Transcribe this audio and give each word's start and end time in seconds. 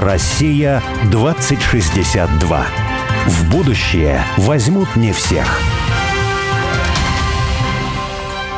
Россия 0.00 0.82
2062. 1.10 2.66
В 3.26 3.50
будущее 3.50 4.24
возьмут 4.38 4.96
не 4.96 5.12
всех. 5.12 5.60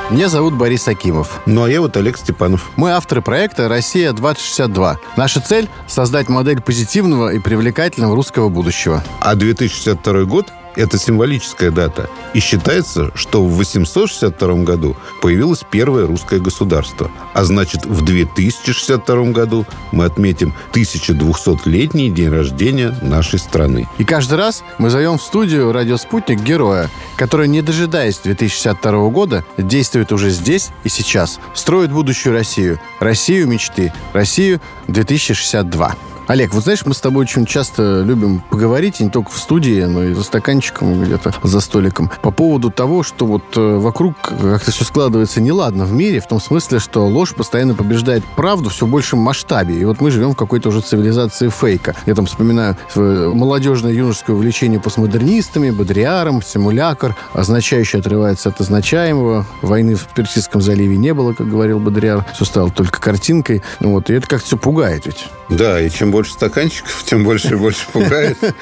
Меня 0.08 0.28
зовут 0.28 0.54
Борис 0.54 0.86
Акимов. 0.86 1.40
Ну, 1.46 1.64
а 1.64 1.68
я 1.68 1.80
вот 1.80 1.96
Олег 1.96 2.16
Степанов. 2.16 2.70
Мы 2.76 2.92
авторы 2.92 3.22
проекта 3.22 3.68
«Россия-2062». 3.68 4.98
Наша 5.16 5.40
цель– 5.40 5.68
создать 5.88 6.28
модель 6.28 6.60
позитивного 6.60 7.30
и 7.30 7.40
привлекательного 7.40 8.14
русского 8.14 8.48
будущего. 8.48 9.02
А 9.18 9.34
2062 9.34 10.24
год 10.24 10.52
это 10.76 10.98
символическая 10.98 11.70
дата. 11.70 12.08
И 12.34 12.40
считается, 12.40 13.10
что 13.14 13.44
в 13.44 13.56
862 13.56 14.54
году 14.64 14.96
появилось 15.20 15.64
первое 15.70 16.06
русское 16.06 16.40
государство. 16.40 17.10
А 17.34 17.44
значит, 17.44 17.84
в 17.84 18.02
2062 18.04 19.24
году 19.32 19.66
мы 19.92 20.04
отметим 20.04 20.54
1200-летний 20.72 22.10
день 22.10 22.30
рождения 22.30 22.96
нашей 23.02 23.38
страны. 23.38 23.88
И 23.98 24.04
каждый 24.04 24.38
раз 24.38 24.62
мы 24.78 24.90
зовем 24.90 25.18
в 25.18 25.22
студию 25.22 25.72
«Радио 25.72 25.96
Спутник» 25.96 26.40
героя, 26.40 26.90
который, 27.16 27.48
не 27.48 27.62
дожидаясь 27.62 28.18
2062 28.18 29.08
года, 29.08 29.44
действует 29.58 30.12
уже 30.12 30.30
здесь 30.30 30.70
и 30.84 30.88
сейчас. 30.88 31.38
Строит 31.54 31.92
будущую 31.92 32.34
Россию. 32.34 32.78
Россию 33.00 33.48
мечты. 33.48 33.92
Россию 34.12 34.60
2062. 34.88 35.96
Олег, 36.32 36.54
вот 36.54 36.64
знаешь, 36.64 36.86
мы 36.86 36.94
с 36.94 37.00
тобой 37.02 37.24
очень 37.24 37.44
часто 37.44 38.00
любим 38.00 38.42
поговорить, 38.48 39.02
и 39.02 39.04
не 39.04 39.10
только 39.10 39.30
в 39.30 39.36
студии, 39.36 39.82
но 39.82 40.02
и 40.02 40.14
за 40.14 40.22
стаканчиком 40.22 41.04
где-то 41.04 41.34
за 41.42 41.60
столиком, 41.60 42.10
по 42.22 42.30
поводу 42.30 42.70
того, 42.70 43.02
что 43.02 43.26
вот 43.26 43.42
э, 43.54 43.76
вокруг 43.76 44.16
как-то 44.18 44.70
все 44.70 44.84
складывается 44.86 45.42
неладно 45.42 45.84
в 45.84 45.92
мире, 45.92 46.20
в 46.20 46.26
том 46.26 46.40
смысле, 46.40 46.78
что 46.78 47.06
ложь 47.06 47.34
постоянно 47.34 47.74
побеждает 47.74 48.24
правду 48.34 48.70
в 48.70 48.72
все 48.72 48.86
большем 48.86 49.18
масштабе. 49.18 49.76
И 49.78 49.84
вот 49.84 50.00
мы 50.00 50.10
живем 50.10 50.32
в 50.32 50.36
какой-то 50.36 50.70
уже 50.70 50.80
цивилизации 50.80 51.50
фейка. 51.50 51.94
Я 52.06 52.14
там 52.14 52.24
вспоминаю 52.24 52.78
молодежное 52.96 53.92
юношеское 53.92 54.34
увлечение 54.34 54.80
постмодернистами, 54.80 55.68
бодриаром, 55.68 56.40
симулякр, 56.40 57.14
означающий 57.34 57.98
отрывается 57.98 58.48
от 58.48 58.58
означаемого. 58.58 59.44
Войны 59.60 59.96
в 59.96 60.06
Персидском 60.06 60.62
заливе 60.62 60.96
не 60.96 61.12
было, 61.12 61.34
как 61.34 61.50
говорил 61.50 61.78
бодриар. 61.78 62.24
Все 62.32 62.46
стало 62.46 62.70
только 62.70 63.02
картинкой. 63.02 63.62
Вот. 63.80 64.08
И 64.08 64.14
это 64.14 64.26
как-то 64.26 64.46
все 64.46 64.56
пугает 64.56 65.04
ведь. 65.04 65.26
Да, 65.56 65.80
и 65.80 65.90
чем 65.90 66.10
больше 66.10 66.32
стаканчиков, 66.32 67.02
тем 67.04 67.24
больше 67.24 67.54
и 67.54 67.56
больше 67.56 67.86
пугает. 67.92 68.38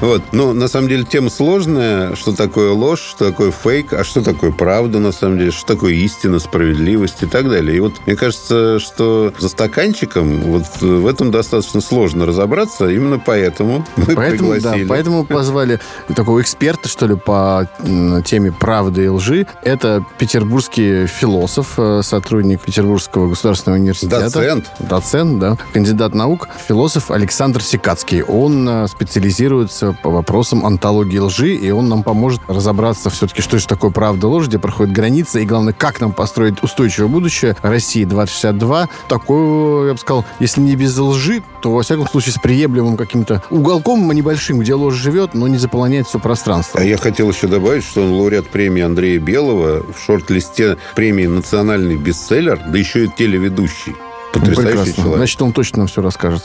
Вот. 0.00 0.22
Но 0.32 0.52
на 0.52 0.68
самом 0.68 0.88
деле 0.88 1.04
тема 1.04 1.30
сложная. 1.30 2.14
Что 2.14 2.32
такое 2.32 2.72
ложь, 2.72 3.00
что 3.00 3.30
такое 3.30 3.50
фейк, 3.50 3.92
а 3.92 4.04
что 4.04 4.22
такое 4.22 4.50
правда 4.52 4.98
на 4.98 5.12
самом 5.12 5.38
деле, 5.38 5.50
что 5.50 5.66
такое 5.66 5.92
истина, 5.94 6.38
справедливость 6.38 7.22
и 7.22 7.26
так 7.26 7.48
далее. 7.48 7.76
И 7.76 7.80
вот 7.80 7.94
мне 8.06 8.16
кажется, 8.16 8.78
что 8.78 9.32
за 9.38 9.48
стаканчиком 9.48 10.40
вот 10.40 10.64
в 10.80 11.06
этом 11.06 11.30
достаточно 11.30 11.80
сложно 11.80 12.26
разобраться. 12.26 12.88
Именно 12.88 13.18
поэтому 13.18 13.86
мы 13.96 14.14
поэтому, 14.14 14.52
пригласили. 14.52 14.84
Да, 14.84 14.88
поэтому 14.88 15.24
позвали 15.24 15.80
такого 16.14 16.40
эксперта, 16.40 16.88
что 16.88 17.06
ли, 17.06 17.16
по 17.16 17.68
теме 18.24 18.52
правды 18.52 19.04
и 19.04 19.08
лжи. 19.08 19.46
Это 19.62 20.04
петербургский 20.18 21.06
философ, 21.06 21.74
э, 21.78 22.00
сотрудник 22.02 22.60
Петербургского 22.60 23.28
государственного 23.28 23.78
университета. 23.78 24.20
Доцент. 24.20 24.70
Доцент, 24.78 25.38
да. 25.38 25.56
Кандидат 25.72 25.99
наук, 26.08 26.48
философ 26.68 27.10
Александр 27.10 27.62
Секацкий. 27.62 28.22
Он 28.22 28.68
э, 28.68 28.86
специализируется 28.88 29.96
по 30.02 30.10
вопросам 30.10 30.64
антологии 30.66 31.18
лжи, 31.18 31.54
и 31.54 31.70
он 31.70 31.88
нам 31.88 32.02
поможет 32.02 32.40
разобраться 32.48 33.10
все-таки, 33.10 33.42
что 33.42 33.58
же 33.58 33.66
такое 33.66 33.90
правда 33.90 34.28
ложь, 34.28 34.46
где 34.46 34.58
проходит 34.58 34.92
граница, 34.92 35.40
и 35.40 35.44
главное, 35.44 35.72
как 35.72 36.00
нам 36.00 36.12
построить 36.12 36.62
устойчивое 36.62 37.08
будущее 37.08 37.56
России 37.62 38.04
2062. 38.04 38.88
Такое, 39.08 39.88
я 39.88 39.92
бы 39.92 39.98
сказал, 39.98 40.24
если 40.38 40.60
не 40.60 40.76
без 40.76 40.96
лжи, 40.96 41.42
то, 41.62 41.72
во 41.72 41.82
всяком 41.82 42.08
случае, 42.08 42.32
с 42.32 42.38
приемлемым 42.38 42.96
каким-то 42.96 43.42
уголком 43.50 44.10
небольшим, 44.10 44.60
где 44.60 44.74
ложь 44.74 44.94
живет, 44.94 45.34
но 45.34 45.48
не 45.48 45.58
заполоняет 45.58 46.06
все 46.06 46.18
пространство. 46.18 46.80
А 46.80 46.84
я 46.84 46.96
хотел 46.96 47.30
еще 47.30 47.46
добавить, 47.46 47.84
что 47.84 48.02
он 48.02 48.12
лауреат 48.12 48.48
премии 48.48 48.82
Андрея 48.82 49.18
Белого 49.18 49.84
в 49.92 50.00
шорт-листе 50.04 50.78
премии 50.94 51.26
«Национальный 51.26 51.96
бестселлер», 51.96 52.60
да 52.68 52.78
еще 52.78 53.04
и 53.04 53.08
телеведущий. 53.08 53.94
Потрясающий 54.32 54.68
Прекрасно. 54.68 54.94
человек. 54.94 55.16
Значит, 55.16 55.42
он 55.42 55.52
точно 55.52 55.78
нам 55.78 55.86
все 55.88 56.02
расскажет. 56.02 56.42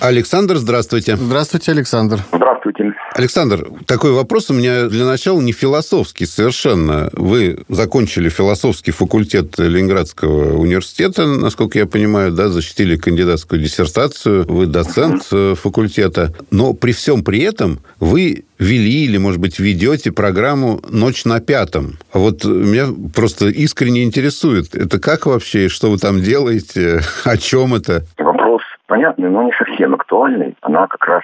Александр, 0.00 0.56
здравствуйте. 0.56 1.16
Здравствуйте, 1.16 1.72
Александр. 1.72 2.20
Здравствуйте. 2.32 2.92
Александр, 3.18 3.66
такой 3.88 4.12
вопрос 4.12 4.48
у 4.48 4.54
меня 4.54 4.86
для 4.86 5.04
начала 5.04 5.40
не 5.40 5.50
философский 5.50 6.24
совершенно. 6.24 7.10
Вы 7.14 7.64
закончили 7.68 8.28
философский 8.28 8.92
факультет 8.92 9.58
Ленинградского 9.58 10.56
университета, 10.56 11.26
насколько 11.26 11.80
я 11.80 11.86
понимаю, 11.86 12.30
да, 12.30 12.46
защитили 12.46 12.94
кандидатскую 12.94 13.60
диссертацию, 13.60 14.44
вы 14.46 14.66
доцент 14.66 15.22
uh 15.32 15.56
факультета. 15.56 16.32
Но 16.52 16.74
при 16.74 16.92
всем 16.92 17.24
при 17.24 17.40
этом 17.40 17.80
вы 17.98 18.44
вели 18.60 19.04
или, 19.06 19.16
может 19.16 19.40
быть, 19.40 19.58
ведете 19.58 20.12
программу 20.12 20.80
«Ночь 20.88 21.24
на 21.24 21.40
пятом». 21.40 21.94
А 22.12 22.18
вот 22.18 22.44
меня 22.44 22.86
просто 23.16 23.48
искренне 23.48 24.04
интересует, 24.04 24.76
это 24.76 25.00
как 25.00 25.26
вообще, 25.26 25.68
что 25.68 25.90
вы 25.90 25.98
там 25.98 26.20
делаете, 26.20 27.00
о 27.24 27.36
чем 27.36 27.74
это? 27.74 28.04
Вопрос 28.16 28.62
понятный, 28.86 29.28
но 29.28 29.42
не 29.42 29.52
совсем 29.58 29.94
актуальный. 29.94 30.54
Она 30.62 30.86
как 30.86 31.04
раз 31.04 31.22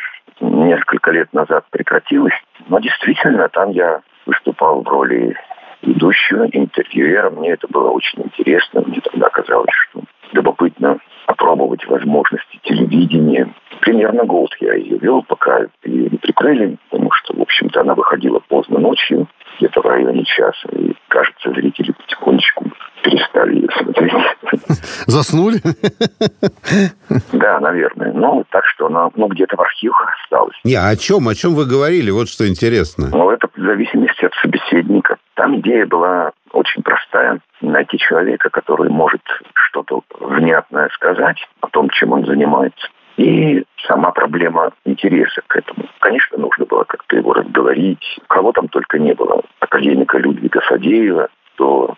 несколько 0.50 1.10
лет 1.10 1.32
назад 1.32 1.64
прекратилась. 1.70 2.34
Но 2.68 2.78
действительно, 2.78 3.48
там 3.48 3.70
я 3.70 4.00
выступал 4.26 4.82
в 4.82 4.88
роли 4.88 5.36
ведущего, 5.82 6.46
интервьюера. 6.50 7.30
Мне 7.30 7.50
это 7.52 7.68
было 7.68 7.90
очень 7.90 8.22
интересно. 8.22 8.82
Мне 8.86 9.00
тогда 9.00 9.28
казалось, 9.28 9.74
что 9.90 10.00
любопытно 10.32 10.98
опробовать 11.26 11.86
возможности 11.86 12.58
телевидения. 12.62 13.48
Примерно 13.80 14.24
год 14.24 14.50
я 14.60 14.74
ее 14.74 14.98
вел, 14.98 15.22
пока 15.22 15.66
ее 15.84 16.10
не 16.10 16.18
прикрыли, 16.18 16.76
потому 16.90 17.10
что, 17.12 17.34
в 17.36 17.42
общем-то, 17.42 17.80
она 17.80 17.94
выходила 17.94 18.40
поздно 18.40 18.78
ночью, 18.78 19.26
где-то 19.58 19.80
в 19.80 19.86
районе 19.86 20.24
часа. 20.24 20.68
И, 20.72 20.94
кажется, 21.08 21.50
зрители 21.50 21.92
потихонечку 21.92 22.63
перестали 23.04 23.68
смотреть. 23.78 24.12
Заснули? 25.06 25.60
Да, 27.32 27.60
наверное. 27.60 28.12
Ну, 28.12 28.44
так 28.50 28.64
что 28.66 28.86
она 28.86 29.10
ну, 29.14 29.28
где-то 29.28 29.56
в 29.56 29.60
архивах 29.60 30.12
осталась. 30.22 30.56
Не, 30.64 30.74
о 30.76 30.96
чем? 30.96 31.28
О 31.28 31.34
чем 31.34 31.54
вы 31.54 31.66
говорили? 31.66 32.10
Вот 32.10 32.28
что 32.28 32.48
интересно. 32.48 33.08
Ну, 33.12 33.30
это 33.30 33.48
в 33.54 33.60
зависимости 33.60 34.24
от 34.24 34.32
собеседника. 34.42 35.16
Там 35.34 35.60
идея 35.60 35.86
была 35.86 36.32
очень 36.52 36.82
простая. 36.82 37.40
Найти 37.60 37.98
человека, 37.98 38.50
который 38.50 38.90
может 38.90 39.20
что-то 39.54 40.02
внятное 40.20 40.88
сказать 40.94 41.36
о 41.60 41.68
том, 41.68 41.90
чем 41.90 42.12
он 42.12 42.24
занимается. 42.24 42.88
И 43.16 43.64
сама 43.86 44.10
проблема 44.10 44.72
интереса 44.84 45.42
к 45.46 45.56
этому. 45.56 45.86
Конечно, 46.00 46.38
нужно 46.38 46.64
было 46.64 46.84
как-то 46.84 47.16
его 47.16 47.32
разговорить. 47.32 48.18
Кого 48.28 48.52
там 48.52 48.68
только 48.68 48.98
не 48.98 49.14
было. 49.14 49.42
Академика 49.60 50.18
Людвига 50.18 50.60
Фадеева, 50.60 51.28
до, 51.58 51.84
Бугаева 51.84 51.94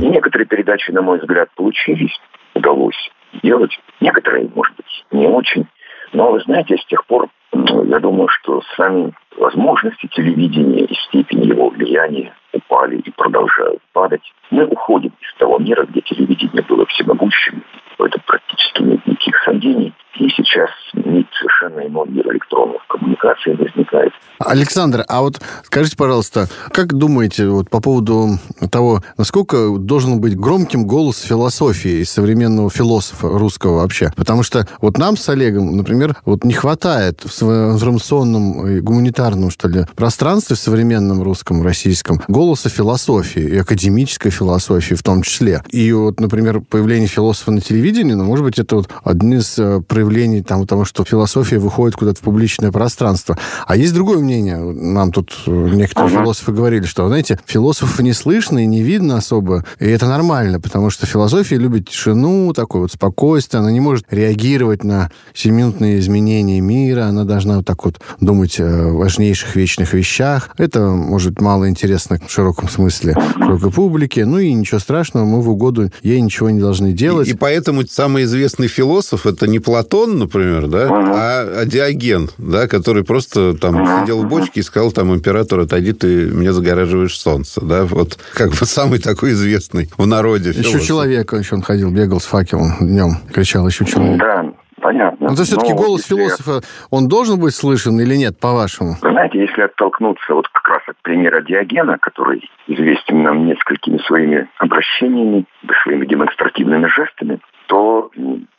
И 0.00 0.06
некоторые 0.06 0.46
передачи, 0.46 0.90
на 0.90 1.02
мой 1.02 1.18
взгляд, 1.18 1.48
получились. 1.54 2.18
Удалось 2.54 3.10
сделать. 3.34 3.78
Некоторые, 4.00 4.48
может 4.54 4.74
быть, 4.76 5.04
не 5.10 5.26
очень. 5.26 5.66
Но, 6.12 6.32
вы 6.32 6.40
знаете, 6.40 6.76
с 6.76 6.86
тех 6.86 7.04
пор, 7.06 7.28
я 7.52 7.98
думаю, 7.98 8.28
что 8.28 8.62
сами 8.76 9.12
возможности 9.36 10.06
телевидения 10.08 10.84
и 10.84 10.94
степень 10.94 11.44
его 11.44 11.68
влияния 11.70 12.32
упали 12.52 12.96
и 12.96 13.10
продолжают 13.10 13.80
падать. 13.92 14.22
Мы 14.50 14.64
уходим 14.66 15.12
из 15.20 15.34
того 15.38 15.58
мира, 15.58 15.86
где 15.86 16.00
телевидение 16.00 16.62
было 16.62 16.86
всемогущим. 16.86 17.62
В 17.98 18.02
этом 18.02 18.20
практически 18.26 18.82
нет 18.82 19.06
никаких 19.06 19.36
сомнений. 19.44 19.92
И 20.16 20.28
сейчас 20.30 20.70
нет 20.94 21.26
совершенно 21.32 21.86
иной 21.86 22.08
мир 22.08 22.30
электронных 22.32 22.86
коммуникаций 22.86 23.54
возникает. 23.54 24.12
Александр, 24.38 25.04
а 25.08 25.22
вот 25.22 25.40
скажите, 25.64 25.96
пожалуйста, 25.96 26.48
как 26.72 26.94
думаете 26.94 27.48
вот 27.48 27.70
по 27.70 27.80
поводу 27.80 28.38
того, 28.70 29.02
насколько 29.16 29.76
должен 29.76 30.20
быть 30.20 30.36
громким 30.36 30.86
голос 30.86 31.20
философии 31.20 32.04
современного 32.04 32.70
философа 32.70 33.28
русского 33.28 33.78
вообще? 33.78 34.12
Потому 34.16 34.42
что 34.42 34.66
вот 34.80 34.98
нам 34.98 35.16
с 35.16 35.28
Олегом, 35.28 35.76
например, 35.76 36.16
вот 36.24 36.44
не 36.44 36.54
хватает 36.54 37.22
в 37.24 37.42
информационном 37.42 38.66
и 38.66 38.80
гуманитарном, 38.80 39.50
что 39.50 39.68
ли, 39.68 39.86
пространстве 39.96 40.56
в 40.56 40.58
современном 40.58 41.22
русском, 41.22 41.62
российском 41.62 42.22
голоса 42.28 42.68
философии 42.68 43.42
и 43.42 43.58
академической 43.58 44.30
философии 44.30 44.94
в 44.94 45.02
том 45.02 45.22
числе. 45.22 45.62
И 45.70 45.92
вот, 45.92 46.20
например, 46.20 46.60
появление 46.60 47.08
философа 47.08 47.50
на 47.50 47.60
телевидении, 47.60 48.12
ну, 48.12 48.24
может 48.24 48.44
быть, 48.44 48.58
это 48.58 48.76
вот 48.76 48.88
один 49.02 49.34
из 49.34 49.58
проявлений 49.86 50.42
там, 50.42 50.66
того, 50.66 50.84
что 50.84 51.04
философия 51.04 51.58
выходит 51.58 51.96
куда-то 51.96 52.18
в 52.18 52.22
публичное 52.22 52.70
пространство. 52.70 53.36
А 53.66 53.76
есть 53.76 53.94
другое 53.94 54.18
мнение. 54.28 54.58
Нам 54.58 55.10
тут 55.10 55.32
некоторые 55.46 56.12
uh-huh. 56.12 56.22
философы 56.22 56.52
говорили, 56.52 56.84
что, 56.84 57.08
знаете, 57.08 57.38
философов 57.46 57.98
не 58.00 58.12
слышно 58.12 58.58
и 58.58 58.66
не 58.66 58.82
видно 58.82 59.16
особо, 59.16 59.64
и 59.80 59.86
это 59.86 60.06
нормально, 60.06 60.60
потому 60.60 60.90
что 60.90 61.06
философия 61.06 61.56
любит 61.56 61.88
тишину, 61.88 62.52
такое 62.52 62.82
вот 62.82 62.92
спокойствие, 62.92 63.60
она 63.60 63.70
не 63.70 63.80
может 63.80 64.04
реагировать 64.10 64.84
на 64.84 65.10
семинутные 65.34 65.98
изменения 65.98 66.60
мира, 66.60 67.04
она 67.04 67.24
должна 67.24 67.56
вот 67.56 67.66
так 67.66 67.84
вот 67.84 68.00
думать 68.20 68.60
о 68.60 68.92
важнейших 68.92 69.56
вечных 69.56 69.94
вещах. 69.94 70.50
Это 70.58 70.88
может 70.90 71.40
мало 71.40 71.68
интересно 71.68 72.18
в 72.24 72.30
широком 72.30 72.68
смысле 72.68 73.16
широкой 73.36 73.70
публике, 73.70 74.24
ну 74.24 74.38
и 74.38 74.52
ничего 74.52 74.78
страшного, 74.78 75.24
мы 75.24 75.40
в 75.40 75.48
угоду 75.48 75.90
ей 76.02 76.20
ничего 76.20 76.50
не 76.50 76.60
должны 76.60 76.92
делать. 76.92 77.28
И, 77.28 77.32
и 77.32 77.34
поэтому 77.34 77.86
самый 77.86 78.24
известный 78.24 78.68
философ 78.68 79.26
это 79.26 79.46
не 79.46 79.58
Платон, 79.58 80.18
например, 80.18 80.66
да, 80.66 80.88
а, 80.90 81.60
а 81.60 81.64
Диоген, 81.64 82.30
да, 82.38 82.66
который 82.66 83.04
просто 83.04 83.54
там 83.54 84.02
сидел 84.02 84.17
в 84.22 84.28
бочке 84.28 84.60
и 84.60 84.62
сказал 84.62 84.92
там 84.92 85.14
император, 85.14 85.60
отойди, 85.60 85.92
ты 85.92 86.30
меня 86.30 86.52
загораживаешь 86.52 87.18
солнце, 87.18 87.64
да, 87.64 87.84
вот 87.84 88.18
как 88.34 88.50
бы 88.50 88.56
самый 88.64 88.98
такой 88.98 89.30
известный 89.30 89.88
в 89.96 90.06
народе 90.06 90.52
философ. 90.52 90.74
Еще 90.74 90.86
человек, 90.86 91.32
еще 91.32 91.54
он 91.56 91.62
ходил, 91.62 91.90
бегал 91.90 92.20
с 92.20 92.26
факелом 92.26 92.72
днем, 92.80 93.16
кричал, 93.32 93.66
еще 93.66 93.84
человек. 93.84 94.18
Да, 94.18 94.52
понятно. 94.80 95.28
Но 95.28 95.34
это 95.34 95.44
все-таки 95.44 95.72
Но 95.72 95.78
голос 95.78 96.04
философа, 96.04 96.60
он 96.90 97.08
должен 97.08 97.38
быть 97.40 97.54
слышен 97.54 98.00
или 98.00 98.14
нет, 98.14 98.38
по-вашему? 98.38 98.96
знаете, 99.28 99.40
если 99.40 99.62
оттолкнуться 99.62 100.34
вот 100.34 100.48
как 100.48 100.68
раз 100.68 100.82
от 100.86 100.96
примера 101.02 101.42
Диогена, 101.42 101.98
который 101.98 102.48
известен 102.66 103.22
нам 103.22 103.46
несколькими 103.46 103.98
своими 103.98 104.48
обращениями, 104.58 105.44
своими 105.82 106.06
демонстративными 106.06 106.86
жестами, 106.86 107.40
то 107.66 108.10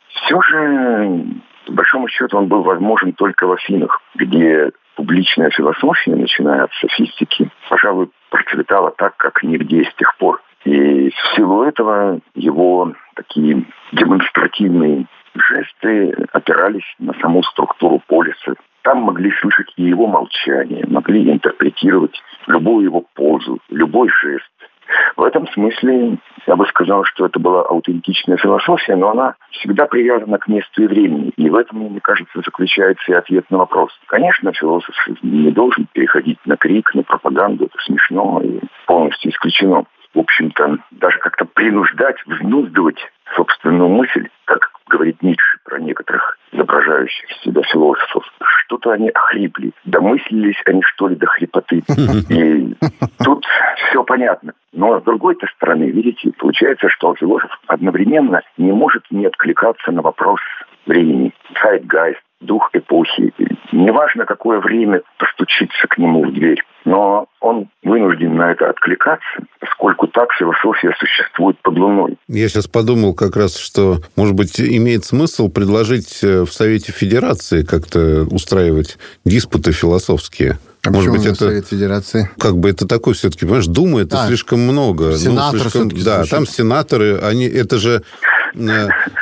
все 0.08 0.42
же, 0.42 1.24
по 1.66 1.72
большому 1.72 2.08
счету, 2.08 2.38
он 2.38 2.46
был 2.46 2.62
возможен 2.62 3.12
только 3.12 3.46
в 3.46 3.52
Афинах, 3.52 4.00
где 4.14 4.70
публичная 5.00 5.48
философия, 5.48 6.14
начиная 6.14 6.64
от 6.64 6.72
софистики, 6.74 7.48
пожалуй, 7.70 8.10
процветала 8.28 8.90
так, 8.90 9.16
как 9.16 9.42
нигде 9.42 9.82
с 9.84 9.94
тех 9.94 10.14
пор. 10.18 10.42
И 10.66 11.08
в 11.08 11.34
силу 11.34 11.62
этого 11.62 12.20
его 12.34 12.92
такие 13.14 13.64
демонстративные 13.92 15.06
жесты 15.34 16.14
опирались 16.34 16.84
на 16.98 17.14
саму 17.14 17.42
структуру 17.44 18.02
полиса. 18.08 18.52
Там 18.82 18.98
могли 18.98 19.32
слышать 19.40 19.72
и 19.76 19.84
его 19.84 20.06
молчание, 20.06 20.84
могли 20.86 21.32
интерпретировать 21.32 22.20
любую 22.46 22.84
его 22.84 23.02
позу, 23.14 23.58
любой 23.70 24.10
жест. 24.20 24.50
В 25.16 25.22
этом 25.22 25.48
смысле 25.48 26.18
я 26.50 26.56
бы 26.56 26.66
сказал, 26.66 27.04
что 27.04 27.26
это 27.26 27.38
была 27.38 27.62
аутентичная 27.62 28.36
философия, 28.36 28.96
но 28.96 29.10
она 29.10 29.36
всегда 29.52 29.86
привязана 29.86 30.36
к 30.36 30.48
месту 30.48 30.82
и 30.82 30.88
времени. 30.88 31.30
И 31.36 31.48
в 31.48 31.54
этом, 31.54 31.78
мне 31.78 32.00
кажется, 32.00 32.40
заключается 32.44 33.12
и 33.12 33.14
ответ 33.14 33.48
на 33.50 33.58
вопрос. 33.58 33.92
Конечно, 34.08 34.52
философ 34.52 34.92
не 35.22 35.52
должен 35.52 35.86
переходить 35.92 36.38
на 36.46 36.56
крик, 36.56 36.92
на 36.92 37.04
пропаганду. 37.04 37.66
Это 37.66 37.78
смешно 37.84 38.40
и 38.42 38.58
полностью 38.86 39.30
исключено. 39.30 39.84
В 40.12 40.18
общем-то, 40.18 40.78
даже 40.90 41.18
как-то 41.18 41.44
принуждать, 41.44 42.16
взнуздывать 42.26 42.98
собственную 43.36 43.88
мысль, 43.88 44.28
как 44.44 44.72
говорит 44.90 45.22
Ницше 45.22 45.58
про 45.64 45.78
некоторых 45.78 46.36
изображающих 46.52 47.30
себя 47.42 47.62
философов. 47.62 48.24
Что-то 48.64 48.90
они 48.90 49.08
охрипли. 49.08 49.72
Домыслились 49.84 50.60
они, 50.66 50.82
что 50.82 51.08
ли, 51.08 51.16
до 51.16 51.26
хрипоты. 51.26 51.82
И 52.28 52.74
тут 53.24 53.46
все 53.88 54.04
понятно. 54.04 54.52
Но 54.72 55.00
с 55.00 55.04
другой-то 55.04 55.46
стороны, 55.56 55.84
видите, 55.84 56.32
получается, 56.38 56.88
что 56.88 57.14
философ 57.14 57.50
одновременно 57.66 58.42
не 58.58 58.72
может 58.72 59.04
не 59.10 59.26
откликаться 59.26 59.90
на 59.92 60.02
вопрос 60.02 60.40
времени. 60.86 61.32
Zeitgeist, 61.62 62.20
дух 62.40 62.70
эпохи. 62.72 63.32
Неважно, 63.72 64.24
какое 64.24 64.60
время 64.60 65.02
постучиться 65.18 65.86
к 65.88 65.98
нему 65.98 66.24
в 66.24 66.32
дверь. 66.32 66.62
Но 66.84 67.26
он 67.40 67.68
вынужден 67.84 68.36
на 68.36 68.52
это 68.52 68.70
откликаться, 68.70 69.44
поскольку 69.60 70.06
так 70.06 70.32
философия 70.32 70.94
существует 70.98 71.58
под 71.62 71.76
луной. 71.76 72.16
Я 72.26 72.48
сейчас 72.48 72.66
подумал 72.66 73.14
как 73.14 73.36
раз, 73.36 73.56
что, 73.56 73.98
может 74.16 74.34
быть, 74.34 74.58
имеет 74.60 75.04
смысл 75.04 75.50
предложить 75.50 76.24
э, 76.24 76.42
в 76.44 76.52
Совете 76.52 76.92
Федерации 76.92 77.62
как-то 77.62 78.26
устраивать 78.30 78.98
диспуты 79.24 79.72
философские. 79.72 80.58
А 80.82 80.90
Может 80.90 81.12
быть, 81.12 81.26
это 81.26 81.34
Совет 81.34 81.68
Федерации? 81.68 82.30
Как 82.38 82.56
бы 82.56 82.70
это 82.70 82.88
такое 82.88 83.12
все-таки, 83.12 83.44
понимаешь, 83.44 83.66
Дума 83.66 84.00
это 84.00 84.22
а, 84.22 84.26
слишком 84.26 84.60
много. 84.60 85.12
Сенаторы 85.12 85.64
ну, 85.64 85.70
слишком, 85.70 85.88
Да, 85.90 86.16
звучит. 86.16 86.30
там 86.30 86.46
сенаторы, 86.46 87.18
они, 87.18 87.44
это 87.46 87.76
же 87.76 88.02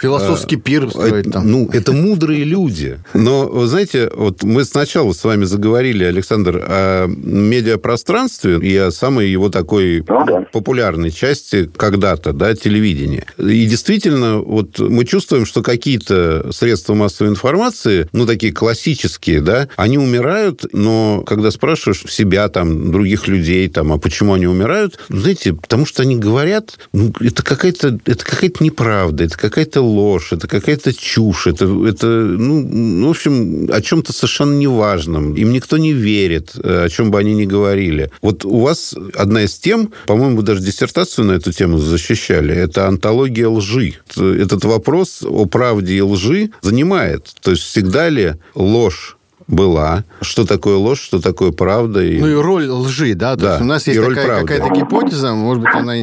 Философский 0.00 0.56
пир 0.56 0.84
э, 0.84 0.86
устроить 0.86 1.30
там. 1.30 1.50
Ну, 1.50 1.68
это 1.72 1.92
мудрые 1.92 2.44
люди. 2.44 2.98
Но, 3.14 3.46
вы 3.46 3.66
знаете, 3.66 4.10
вот 4.14 4.42
мы 4.42 4.64
сначала 4.64 5.12
с 5.12 5.22
вами 5.24 5.44
заговорили, 5.44 6.04
Александр, 6.04 6.62
о 6.66 7.06
медиапространстве 7.06 8.58
и 8.58 8.76
о 8.76 8.90
самой 8.90 9.28
его 9.28 9.48
такой 9.48 10.04
ну 10.08 10.46
популярной 10.52 11.10
части 11.10 11.70
когда-то, 11.76 12.32
да, 12.32 12.54
телевидения. 12.54 13.26
И 13.38 13.66
действительно, 13.66 14.38
вот 14.38 14.78
мы 14.78 15.04
чувствуем, 15.04 15.46
что 15.46 15.62
какие-то 15.62 16.50
средства 16.52 16.94
массовой 16.94 17.30
информации, 17.30 18.08
ну, 18.12 18.26
такие 18.26 18.52
классические, 18.52 19.40
да, 19.40 19.68
они 19.76 19.98
умирают, 19.98 20.66
но 20.72 21.22
когда 21.26 21.50
спрашиваешь 21.50 22.02
себя, 22.08 22.48
там, 22.48 22.90
других 22.90 23.28
людей, 23.28 23.68
там, 23.68 23.92
а 23.92 23.98
почему 23.98 24.34
они 24.34 24.46
умирают, 24.46 24.98
знаете, 25.08 25.52
потому 25.52 25.86
что 25.86 26.02
они 26.02 26.16
говорят, 26.16 26.78
ну, 26.92 27.12
это 27.20 27.42
какая-то 27.42 27.98
это 28.06 28.24
какая-то 28.24 28.64
неправда 28.64 29.17
неправда, 29.18 29.24
это 29.24 29.36
какая-то 29.36 29.82
ложь, 29.82 30.32
это 30.32 30.48
какая-то 30.48 30.92
чушь, 30.92 31.46
это, 31.46 31.64
это 31.86 32.06
ну, 32.06 33.06
в 33.06 33.10
общем, 33.10 33.68
о 33.72 33.80
чем-то 33.80 34.12
совершенно 34.12 34.54
неважном. 34.54 35.34
Им 35.34 35.52
никто 35.52 35.78
не 35.78 35.92
верит, 35.92 36.52
э, 36.62 36.84
о 36.84 36.88
чем 36.88 37.10
бы 37.10 37.18
они 37.18 37.34
ни 37.34 37.44
говорили. 37.44 38.10
Вот 38.22 38.44
у 38.44 38.60
вас 38.60 38.94
одна 39.14 39.42
из 39.42 39.58
тем, 39.58 39.92
по-моему, 40.06 40.36
вы 40.36 40.42
даже 40.42 40.60
диссертацию 40.60 41.26
на 41.26 41.32
эту 41.32 41.52
тему 41.52 41.78
защищали, 41.78 42.54
это 42.54 42.86
антология 42.86 43.48
лжи. 43.48 43.94
Этот 44.16 44.64
вопрос 44.64 45.22
о 45.22 45.46
правде 45.46 45.94
и 45.94 46.00
лжи 46.00 46.50
занимает. 46.62 47.28
То 47.42 47.52
есть 47.52 47.62
всегда 47.62 48.08
ли 48.08 48.34
ложь 48.54 49.17
была. 49.48 50.04
Что 50.20 50.44
такое 50.44 50.76
ложь, 50.76 51.00
что 51.00 51.20
такое 51.20 51.52
правда. 51.52 52.04
И... 52.04 52.20
Ну 52.20 52.28
и 52.28 52.34
роль 52.34 52.68
лжи, 52.68 53.14
да? 53.14 53.34
То 53.34 53.42
да. 53.42 53.50
есть 53.52 53.62
у 53.62 53.64
нас 53.64 53.86
есть 53.86 54.00
такая, 54.00 54.42
какая-то 54.42 54.68
гипотеза, 54.74 55.32
может 55.32 55.62
быть, 55.62 55.74
она 55.74 55.94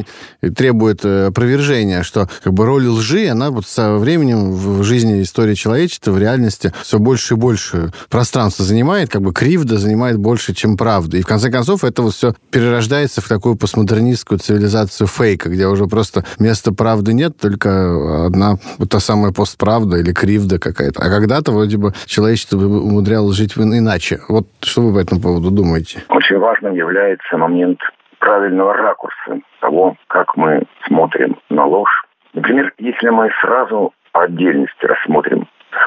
требует 0.54 1.04
э, 1.04 1.26
опровержения, 1.26 2.02
что 2.02 2.28
как 2.42 2.52
бы 2.52 2.66
роль 2.66 2.86
лжи, 2.88 3.28
она 3.28 3.50
вот 3.50 3.66
со 3.66 3.96
временем 3.96 4.52
в 4.52 4.82
жизни 4.82 5.22
истории 5.22 5.54
человечества, 5.54 6.10
в 6.10 6.18
реальности 6.18 6.72
все 6.82 6.98
больше 6.98 7.34
и 7.34 7.36
больше 7.36 7.92
пространства 8.10 8.64
занимает, 8.64 9.10
как 9.10 9.22
бы 9.22 9.32
кривда 9.32 9.78
занимает 9.78 10.18
больше, 10.18 10.52
чем 10.52 10.76
правда. 10.76 11.16
И 11.16 11.22
в 11.22 11.26
конце 11.26 11.50
концов 11.50 11.84
это 11.84 12.02
вот 12.02 12.14
все 12.14 12.34
перерождается 12.50 13.20
в 13.20 13.28
такую 13.28 13.54
постмодернистскую 13.56 14.40
цивилизацию 14.40 15.06
фейка, 15.06 15.48
где 15.48 15.68
уже 15.68 15.86
просто 15.86 16.24
места 16.40 16.72
правды 16.72 17.12
нет, 17.12 17.36
только 17.38 18.26
одна 18.26 18.58
вот 18.78 18.90
та 18.90 18.98
самая 18.98 19.30
постправда 19.32 19.98
или 19.98 20.12
кривда 20.12 20.58
какая-то. 20.58 21.00
А 21.00 21.08
когда-то 21.08 21.52
вроде 21.52 21.76
бы 21.76 21.94
человечество 22.06 22.56
умудрялось 22.56 23.35
жить 23.36 23.56
иначе. 23.56 24.18
Вот 24.28 24.46
что 24.62 24.82
вы 24.82 24.94
по 24.94 24.98
этому 24.98 25.20
поводу 25.20 25.50
думаете? 25.50 26.02
Очень 26.08 26.38
важным 26.38 26.74
является 26.74 27.36
момент 27.36 27.78
правильного 28.18 28.74
ракурса 28.74 29.40
того, 29.60 29.96
как 30.08 30.36
мы 30.36 30.62
смотрим 30.86 31.36
на 31.50 31.64
ложь. 31.66 32.04
Например, 32.34 32.72
если 32.78 33.10
мы 33.10 33.30
сразу 33.40 33.92
по 34.12 34.24
отдельности 34.24 34.84
рассмотрим 34.84 35.46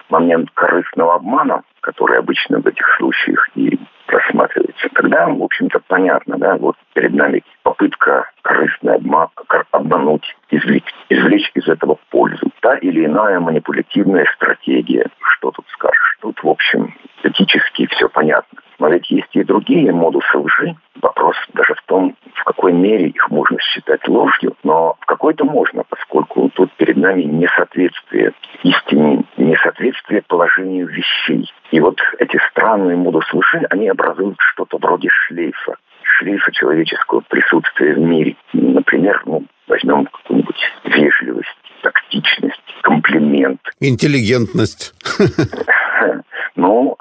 момент 0.09 0.49
корыстного 0.53 1.15
обмана, 1.15 1.63
который 1.81 2.19
обычно 2.19 2.59
в 2.59 2.67
этих 2.67 2.85
случаях 2.97 3.49
и 3.55 3.79
рассматривается, 4.11 4.89
тогда, 4.93 5.27
в 5.27 5.41
общем-то, 5.43 5.79
понятно, 5.87 6.37
да, 6.37 6.57
вот 6.57 6.75
перед 6.93 7.13
нами 7.13 7.43
попытка 7.63 8.29
корыстный 8.41 8.95
обман, 8.95 9.29
обмануть, 9.71 10.35
извлечь, 10.49 10.93
извлечь 11.09 11.51
из 11.55 11.67
этого 11.67 11.97
пользу. 12.09 12.51
Та 12.61 12.75
или 12.75 13.05
иная 13.05 13.39
манипулятивная 13.39 14.25
стратегия, 14.35 15.07
что 15.21 15.51
тут 15.51 15.65
скажешь. 15.69 16.17
Тут, 16.21 16.43
в 16.43 16.49
общем, 16.49 16.93
этически 17.23 17.87
все 17.87 18.09
понятно. 18.09 18.59
Но 18.79 18.87
ведь 18.89 19.09
есть 19.11 19.35
и 19.35 19.43
другие 19.43 19.91
модусы 19.91 20.37
лжи. 20.37 20.75
Вопрос 21.01 21.35
даже 21.53 21.75
в 21.75 21.81
том, 21.85 22.15
в 22.33 22.43
какой 22.45 22.73
мере 22.73 23.07
их 23.09 23.29
можно 23.29 23.59
считать 23.59 24.07
ложью. 24.07 24.55
Но 24.63 24.95
в 24.99 25.05
какой-то 25.05 25.43
можно, 25.43 25.83
поскольку 25.87 26.49
тут 26.49 26.71
перед 26.73 26.97
нами 26.97 27.23
несоответствие 27.23 28.33
истине, 28.63 29.23
несоответствие 29.37 30.23
положению 30.27 30.87
вещей. 30.87 31.51
И 31.71 31.79
вот 31.79 31.99
эти 32.17 32.39
странные 32.49 32.97
модусы 32.97 33.35
лжи, 33.35 33.65
они 33.69 33.89
образуют 33.89 34.37
что-то 34.39 34.77
вроде 34.77 35.09
шлейфа 35.09 35.75
шлейфа 36.19 36.51
человеческого 36.51 37.21
присутствия 37.21 37.93
в 37.93 37.99
мире. 37.99 38.35
Например, 38.51 39.21
ну, 39.25 39.45
возьмем 39.67 40.05
какую-нибудь 40.05 40.59
вежливость, 40.85 41.47
тактичность, 41.81 42.61
комплимент. 42.81 43.61
Интеллигентность. 43.79 44.93
Ну, 46.55 46.97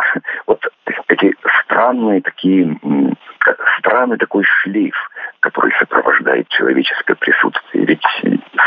вот 0.47 0.61
эти 1.09 1.35
странные 1.79 2.21
такие, 2.21 2.77
странный 3.79 4.17
такой 4.19 4.43
шлейф, 4.43 4.95
который 5.41 5.73
сопровождает 5.79 6.49
человеческое 6.49 7.15
присутствие. 7.15 7.85
Ведь 7.87 8.03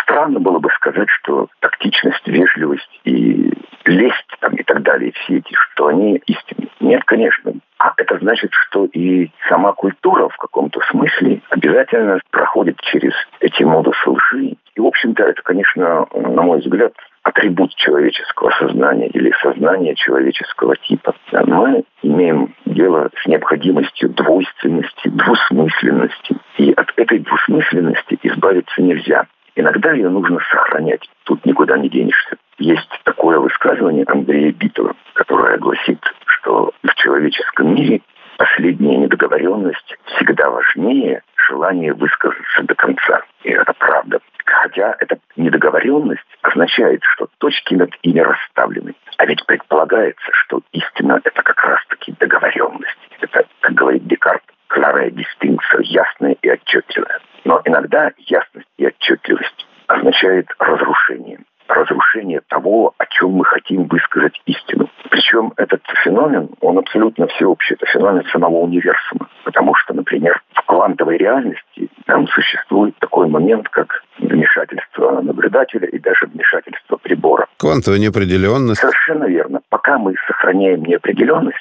странно 0.04 0.40
было 0.40 0.60
бы 0.60 0.70
сказать, 0.76 1.10
что 1.10 1.50
тактичность, 1.60 2.26
вежливость 2.26 3.02
и 3.04 3.52
лесть 3.86 4.38
там, 4.40 4.54
и 4.56 4.64
так 4.64 4.82
далее, 4.84 5.12
все 5.12 5.38
эти, 5.40 5.54
что 5.54 5.88
они 5.88 6.22
истинны. 6.26 6.70
Нет, 6.80 7.04
конечно. 7.04 7.54
А 7.80 7.94
это 7.98 8.18
значит, 8.20 8.52
что 8.54 8.86
и 8.86 9.30
сама 9.50 9.74
культура 9.74 10.30
в 10.30 10.38
каком-то 10.38 10.80
смысле 10.90 11.42
обязательно 11.50 12.20
проходит 12.32 12.80
через 12.82 13.14
эти 13.42 13.64
модусы 13.64 14.10
лжи. 14.10 14.56
И, 14.76 14.80
в 14.80 14.86
общем-то, 14.86 15.24
это, 15.24 15.42
конечно, 15.42 16.08
на 16.14 16.42
мой 16.44 16.60
взгляд, 16.60 16.94
атрибут 17.24 17.76
человеческого 17.76 18.52
сознания 18.52 19.08
или 19.08 19.32
сознания 19.42 19.96
человеческого 19.96 20.76
типа. 20.76 21.14
Мы 21.32 21.84
имеем 22.02 22.56
дело 22.72 23.10
с 23.22 23.28
необходимостью 23.28 24.10
двойственности, 24.10 25.08
двусмысленности. 25.10 26.38
И 26.58 26.72
от 26.72 26.92
этой 26.96 27.20
двусмысленности 27.20 28.18
избавиться 28.24 28.82
нельзя. 28.82 29.28
Иногда 29.56 29.92
ее 29.92 30.10
нужно 30.10 30.40
сохранять. 30.50 31.08
Тут 31.26 31.46
никуда 31.46 31.78
не 31.78 31.90
денешься. 31.90 32.38
Есть 32.58 32.90
такое 33.04 33.40
высказывание 33.40 34.06
Андрея 34.08 34.52
Битова, 34.54 34.96
которое 35.14 35.58
гласит, 35.58 36.00
что 36.26 36.72
в 36.84 36.96
человеческом 36.96 37.76
мире 37.76 38.02
последняя 38.38 38.98
недоговоренность 38.98 39.98
всегда 40.06 40.50
важнее 40.50 41.22
желания 41.36 41.94
высказаться 41.94 42.64
до 42.64 42.76
конца. 42.76 43.22
И 43.44 43.50
это 43.50 43.74
правда. 43.74 44.20
Хотя 44.46 44.96
эта 45.00 45.18
недоговоренность 45.36 46.26
означает, 46.42 47.02
что 47.04 47.28
точки 47.40 47.76
над 47.76 47.92
ими 48.04 48.20
расставлены. 48.20 48.94
А 49.18 49.26
ведь 49.26 49.46
предполагается, 49.46 50.30
что 50.32 50.62
истина– 50.72 51.20
это 51.24 51.42
как 51.42 51.64
раз-таки 51.64 51.91
договоренность. 52.22 52.98
Это, 53.20 53.46
как 53.60 53.74
говорит 53.74 54.08
Декарт, 54.08 54.44
кларая 54.68 55.12
дистинкция, 55.12 55.82
ясная 55.82 56.38
и 56.42 56.50
отчетливая. 56.50 57.20
Но 57.44 57.62
иногда 57.66 58.12
ясность 58.18 58.68
и 58.78 58.86
отчетливость 58.86 59.66
означает 59.88 60.48
разрушение. 60.60 61.40
Разрушение 61.68 62.42
того, 62.50 62.94
о 62.98 63.06
чем 63.06 63.32
мы 63.32 63.46
хотим 63.46 63.86
высказать 63.86 64.40
истину. 64.46 64.90
Причем 65.10 65.54
этот 65.58 65.82
феномен, 66.04 66.50
он 66.60 66.78
абсолютно 66.78 67.28
всеобщий. 67.28 67.76
Это 67.76 67.86
феномен 67.86 68.26
самого 68.32 68.58
универсума. 68.58 69.30
Потому 69.46 69.74
что, 69.76 69.94
например, 69.94 70.42
в 70.54 70.66
квантовой 70.66 71.18
реальности 71.18 71.90
там 72.06 72.28
существует 72.28 72.98
такой 73.00 73.28
момент, 73.28 73.70
как 73.70 74.04
вмешательство 74.20 75.22
наблюдателя 75.22 75.88
и 75.88 75.98
даже 75.98 76.26
вмешательство 76.28 76.98
прибора. 76.98 77.48
Квантовая 77.58 78.00
неопределенность. 78.00 78.82
Совершенно 78.82 79.26
верно. 79.26 79.62
Пока 79.70 79.98
мы 79.98 80.16
сохраняем 80.28 80.84
неопределенность, 80.84 81.58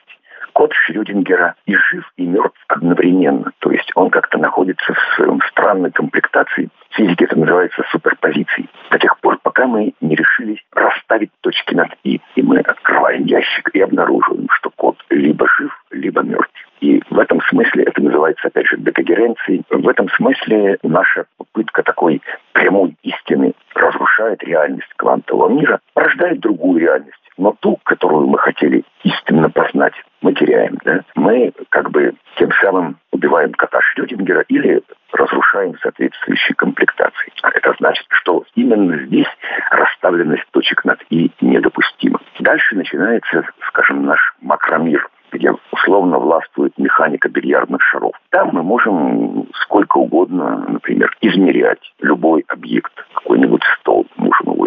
код 0.52 0.72
Шрёдингера 0.72 1.54
и 1.66 1.74
жив, 1.74 2.10
и 2.16 2.26
мертв 2.26 2.58
одновременно. 2.68 3.52
То 3.58 3.70
есть 3.70 3.90
он 3.94 4.10
как-то 4.10 4.38
находится 4.38 4.94
в 5.18 5.40
странной 5.50 5.90
комплектации. 5.90 6.68
В 6.90 6.96
физике 6.96 7.24
это 7.24 7.38
называется 7.38 7.84
суперпозицией. 7.90 8.68
До 8.90 8.98
тех 8.98 9.18
пор, 9.20 9.38
пока 9.42 9.66
мы 9.66 9.94
не 10.00 10.16
решились 10.16 10.58
расставить 10.72 11.30
точки 11.40 11.74
над 11.74 11.88
«и». 12.04 12.20
И 12.34 12.42
мы 12.42 12.58
открываем 12.58 13.24
ящик 13.24 13.70
и 13.72 13.80
обнаруживаем, 13.80 14.48
что 14.50 14.70
код 14.70 14.96
либо 15.10 15.46
жив, 15.58 15.72
либо 15.90 16.22
мертв. 16.22 16.52
И 16.80 17.02
в 17.10 17.18
этом 17.18 17.40
смысле 17.42 17.84
это 17.84 18.02
называется, 18.02 18.48
опять 18.48 18.66
же, 18.66 18.78
декогеренцией. 18.78 19.62
В 19.70 19.88
этом 19.88 20.08
смысле 20.10 20.78
наша 20.82 21.26
попытка 21.36 21.82
такой 21.82 22.22
прямой 22.52 22.96
истины 23.02 23.52
разрушает 23.74 24.42
реальность 24.42 24.92
квантового 24.96 25.48
мира, 25.50 25.80
рождает 25.94 26.40
другую 26.40 26.80
реальность 26.80 27.20
но 27.40 27.56
ту, 27.60 27.78
которую 27.84 28.28
мы 28.28 28.38
хотели 28.38 28.84
истинно 29.02 29.48
познать, 29.50 29.94
мы 30.30 30.34
теряем. 30.34 30.78
Да? 30.84 31.00
Мы 31.14 31.52
как 31.70 31.90
бы 31.90 32.14
тем 32.36 32.50
самым 32.60 32.96
убиваем 33.12 33.52
кота 33.52 33.80
Шрёдингера 33.80 34.44
или 34.48 34.82
разрушаем 35.12 35.76
соответствующие 35.82 36.54
комплектации. 36.54 37.32
А 37.42 37.50
это 37.50 37.74
значит, 37.78 38.06
что 38.10 38.44
именно 38.54 38.96
здесь 39.06 39.26
расставленность 39.70 40.46
точек 40.52 40.84
над 40.84 41.00
«и» 41.10 41.30
недопустима. 41.40 42.20
Дальше 42.38 42.76
начинается, 42.76 43.44
скажем, 43.68 44.04
наш 44.04 44.20
макромир– 44.40 45.08
где 45.32 45.52
условно 45.70 46.18
властвует 46.18 46.76
механика 46.78 47.28
бильярдных 47.28 47.80
шаров. 47.82 48.12
Там 48.30 48.50
мы 48.52 48.62
можем 48.62 49.46
сколько 49.62 49.98
угодно, 49.98 50.64
например, 50.68 51.16
измерять 51.20 51.78
любой 52.00 52.44
объект, 52.48 52.92
какой-нибудь 53.14 53.62
стол. 53.78 54.06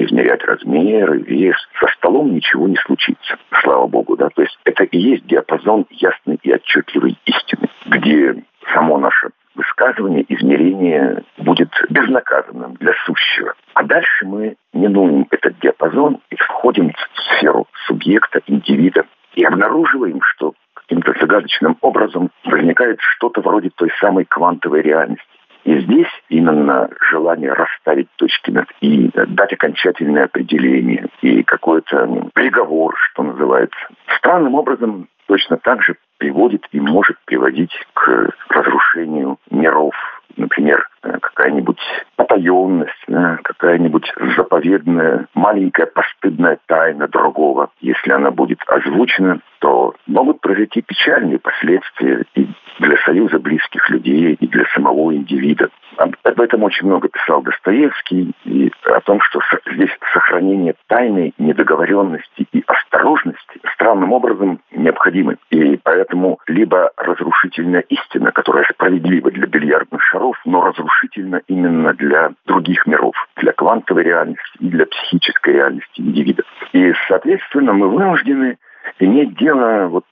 Измерять 0.03 0.43
размеры, 0.43 1.19
вес. 1.19 1.55
Со 1.79 1.87
столом 1.95 2.33
ничего 2.33 2.67
не 2.67 2.75
случится, 2.75 3.37
слава 3.61 3.87
богу. 3.87 4.17
Да? 4.17 4.27
То 4.35 4.41
есть 4.41 4.57
это 4.65 4.83
и 4.83 4.97
есть 4.97 5.25
диапазон 5.27 5.85
ясной 5.91 6.39
и 6.43 6.51
отчетливой 6.51 7.17
истины, 7.25 7.69
где 7.85 8.43
само 8.73 8.97
наше 8.97 9.29
высказывание, 9.55 10.25
измерение 10.27 11.23
будет 11.37 11.69
безнаказанным 11.89 12.73
для 12.75 12.93
сущего. 13.05 13.53
А 13.75 13.83
дальше 13.83 14.25
мы 14.25 14.55
минуем 14.73 15.25
этот 15.31 15.57
диапазон 15.59 16.19
и 16.29 16.35
входим 16.35 16.91
в 16.91 17.19
сферу 17.21 17.67
субъекта, 17.87 18.41
индивида, 18.45 19.05
и 19.35 19.43
обнаруживаем, 19.45 20.19
что 20.21 20.53
каким-то 20.73 21.13
загадочным 21.19 21.77
образом 21.81 22.29
возникает 22.43 22.99
что-то 22.99 23.41
вроде 23.41 23.69
той 23.69 23.89
самой 24.01 24.25
квантовой 24.25 24.81
реальности. 24.81 25.25
И 25.63 25.79
здесь 25.79 26.07
именно 26.29 26.89
желание 27.09 27.53
расставить 27.53 28.09
точки 28.17 28.51
над 28.51 28.67
«и», 28.81 29.09
дать 29.13 29.53
окончательное 29.53 30.25
определение 30.25 31.07
и 31.21 31.43
какой-то 31.43 32.29
приговор, 32.33 32.95
что 33.11 33.23
называется. 33.23 33.79
Странным 34.17 34.55
образом 34.55 35.07
точно 35.27 35.57
так 35.57 35.81
же 35.83 35.95
приводит 36.17 36.67
и 36.71 36.79
может 36.79 37.17
приводить 37.25 37.73
к 37.93 38.29
разрушению 38.49 39.37
миров. 39.49 39.95
Например, 40.35 40.87
какая-нибудь 41.01 41.79
потаенность, 42.15 43.05
какая-нибудь 43.43 44.11
заповедная, 44.35 45.27
маленькая 45.33 45.85
постыдная 45.85 46.57
тайна 46.65 47.07
другого. 47.07 47.69
Если 47.81 48.11
она 48.11 48.31
будет 48.31 48.59
озвучена, 48.67 49.39
то 49.59 49.93
могут 50.07 50.41
произойти 50.41 50.81
печальные 50.81 51.39
последствия 51.39 52.25
и 52.35 52.47
для 52.79 52.97
союза 53.05 53.39
близких 53.39 53.89
людей, 53.89 54.33
и 54.33 54.47
для 54.47 54.65
самого 54.73 55.13
индивида. 55.15 55.69
Об 55.97 56.39
этом 56.41 56.63
очень 56.63 56.87
много 56.87 57.07
писал 57.07 57.41
Достоевский, 57.43 58.31
и 58.45 58.71
о 58.85 58.99
том, 59.01 59.21
что 59.21 59.39
здесь 59.71 59.91
сохранение 60.11 60.73
тайны, 60.87 61.33
недоговоренности 61.37 62.47
и 62.51 62.63
осторожности 62.65 63.52
странным 63.73 64.11
образом 64.11 64.59
необходимы. 64.71 65.37
И 65.49 65.79
поэтому 65.83 66.39
либо 66.47 66.91
разрушительная 66.97 67.81
истина, 67.81 68.31
которая 68.31 68.65
справедлива 68.65 69.31
для 69.31 69.47
бильярдных 69.47 70.01
шаров, 70.03 70.39
но 70.45 70.61
разрушительна 70.61 71.41
именно 71.47 71.93
для 71.93 72.31
других 72.45 72.85
миров, 72.85 73.15
для 73.37 73.53
квантовой 73.53 74.03
реальности 74.03 74.57
и 74.59 74.69
для 74.69 74.85
психической 74.85 75.53
реальности 75.53 76.01
индивида. 76.01 76.43
И, 76.73 76.93
соответственно, 77.07 77.73
мы 77.73 77.89
вынуждены 77.89 78.57
иметь 78.99 79.35
дело 79.37 79.87
вот 79.87 80.05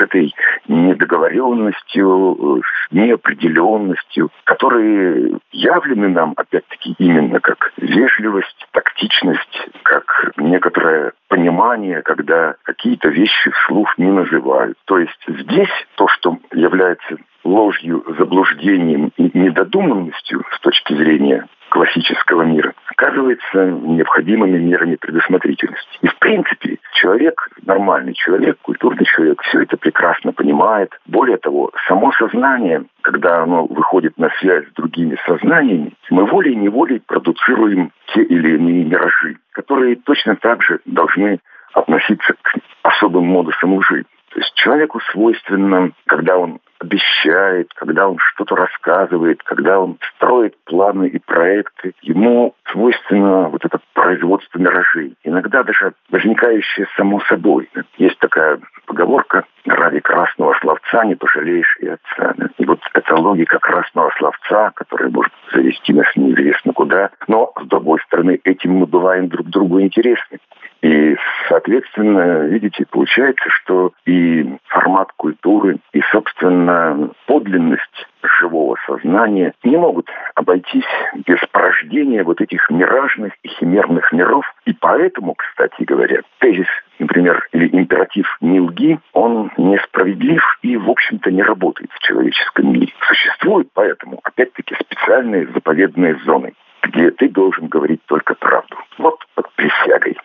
этой 0.00 0.34
недоговоренностью, 0.68 2.62
с 2.62 2.92
неопределенностью, 2.92 4.30
которые 4.44 5.38
явлены 5.52 6.08
нам, 6.08 6.34
опять-таки, 6.36 6.94
именно 6.98 7.40
как 7.40 7.72
вежливость, 7.76 8.66
тактичность, 8.72 9.68
как 9.82 10.32
некоторое 10.36 11.12
понимание, 11.28 12.02
когда 12.02 12.56
какие-то 12.62 13.08
вещи 13.08 13.50
вслух 13.50 13.96
не 13.98 14.10
называют. 14.10 14.76
То 14.86 14.98
есть 14.98 15.24
здесь 15.26 15.70
то, 15.96 16.08
что 16.08 16.38
является 16.52 17.16
ложью, 17.44 18.04
заблуждением 18.18 19.12
и 19.16 19.30
недодуманностью 19.38 20.44
с 20.52 20.60
точки 20.60 20.94
зрения 20.94 21.46
классического 21.70 22.42
мира, 22.42 22.74
оказывается 23.00 23.64
необходимыми 23.64 24.58
мерами 24.58 24.96
предусмотрительности. 24.96 25.98
И 26.02 26.08
в 26.08 26.18
принципе 26.18 26.78
человек, 26.94 27.48
нормальный 27.64 28.12
человек, 28.12 28.58
культурный 28.60 29.04
человек, 29.06 29.40
все 29.42 29.62
это 29.62 29.76
прекрасно 29.76 30.32
понимает. 30.32 30.92
Более 31.06 31.38
того, 31.38 31.72
само 31.88 32.12
сознание, 32.12 32.84
когда 33.00 33.42
оно 33.42 33.64
выходит 33.66 34.18
на 34.18 34.28
связь 34.38 34.66
с 34.68 34.74
другими 34.74 35.16
сознаниями, 35.26 35.94
мы 36.10 36.26
волей-неволей 36.26 37.00
продуцируем 37.06 37.90
те 38.14 38.22
или 38.22 38.56
иные 38.56 38.84
миражи, 38.84 39.36
которые 39.52 39.96
точно 39.96 40.36
так 40.36 40.62
же 40.62 40.80
должны 40.84 41.40
относиться 41.72 42.34
к 42.42 42.54
особым 42.82 43.24
модусам 43.24 43.74
лжи. 43.74 44.04
То 44.30 44.40
есть 44.40 44.52
человеку 44.54 45.00
свойственно, 45.10 45.90
когда 46.06 46.36
он 46.36 46.60
обещает, 46.80 47.72
когда 47.74 48.08
он 48.08 48.18
что-то 48.18 48.56
рассказывает, 48.56 49.42
когда 49.42 49.78
он 49.78 49.98
строит 50.16 50.56
планы 50.64 51.08
и 51.08 51.18
проекты, 51.18 51.94
ему 52.02 52.54
свойственно 52.72 53.48
вот 53.48 53.64
это 53.64 53.78
производство 53.92 54.58
миражей. 54.58 55.14
Иногда 55.22 55.62
даже 55.62 55.92
возникающее 56.10 56.86
само 56.96 57.20
собой. 57.28 57.68
Есть 57.98 58.18
такая 58.18 58.58
поговорка 58.86 59.44
«ради 59.66 60.00
красного 60.00 60.54
словца 60.60 61.04
не 61.04 61.14
пожалеешь 61.14 61.76
и 61.80 61.88
отца». 61.88 62.34
И 62.58 62.64
вот 62.64 62.80
эта 62.94 63.14
логика 63.14 63.58
красного 63.58 64.10
словца, 64.18 64.72
которая 64.74 65.10
может 65.10 65.32
завести 65.52 65.92
нас 65.92 66.06
неизвестно 66.16 66.72
куда, 66.72 67.10
но, 67.28 67.52
с 67.62 67.66
другой 67.66 68.00
стороны, 68.06 68.40
этим 68.44 68.76
мы 68.76 68.86
бываем 68.86 69.28
друг 69.28 69.46
другу 69.48 69.80
интересны. 69.80 70.38
И, 70.82 71.16
соответственно, 71.48 72.46
видите, 72.46 72.86
получается, 72.90 73.48
что 73.50 73.92
и 74.06 74.46
формат 74.68 75.12
культуры, 75.16 75.78
и, 75.92 76.00
собственно, 76.10 77.10
подлинность 77.26 78.06
живого 78.22 78.76
сознания 78.86 79.52
не 79.62 79.76
могут 79.76 80.08
обойтись 80.34 80.86
без 81.26 81.38
порождения 81.52 82.24
вот 82.24 82.40
этих 82.40 82.70
миражных 82.70 83.34
и 83.42 83.48
химерных 83.48 84.10
миров. 84.12 84.44
И 84.64 84.72
поэтому, 84.72 85.34
кстати 85.34 85.82
говоря, 85.82 86.22
тезис, 86.38 86.68
например, 86.98 87.46
или 87.52 87.68
императив 87.68 88.36
«не 88.40 88.60
лги», 88.60 88.98
он 89.12 89.50
несправедлив 89.58 90.42
и, 90.62 90.76
в 90.76 90.88
общем-то, 90.88 91.30
не 91.30 91.42
работает 91.42 91.90
в 91.92 91.98
человеческом 92.00 92.72
мире. 92.72 92.92
Существуют 93.06 93.68
поэтому, 93.74 94.20
опять-таки, 94.22 94.74
специальные 94.74 95.48
заповедные 95.48 96.16
зоны 96.24 96.54
где 96.82 97.10
ты 97.10 97.28
должен 97.28 97.68
говорить 97.68 98.00
только 98.06 98.34
правду. 98.34 98.76
Вот 98.98 99.18
под 99.34 99.50
присягой. 99.52 100.16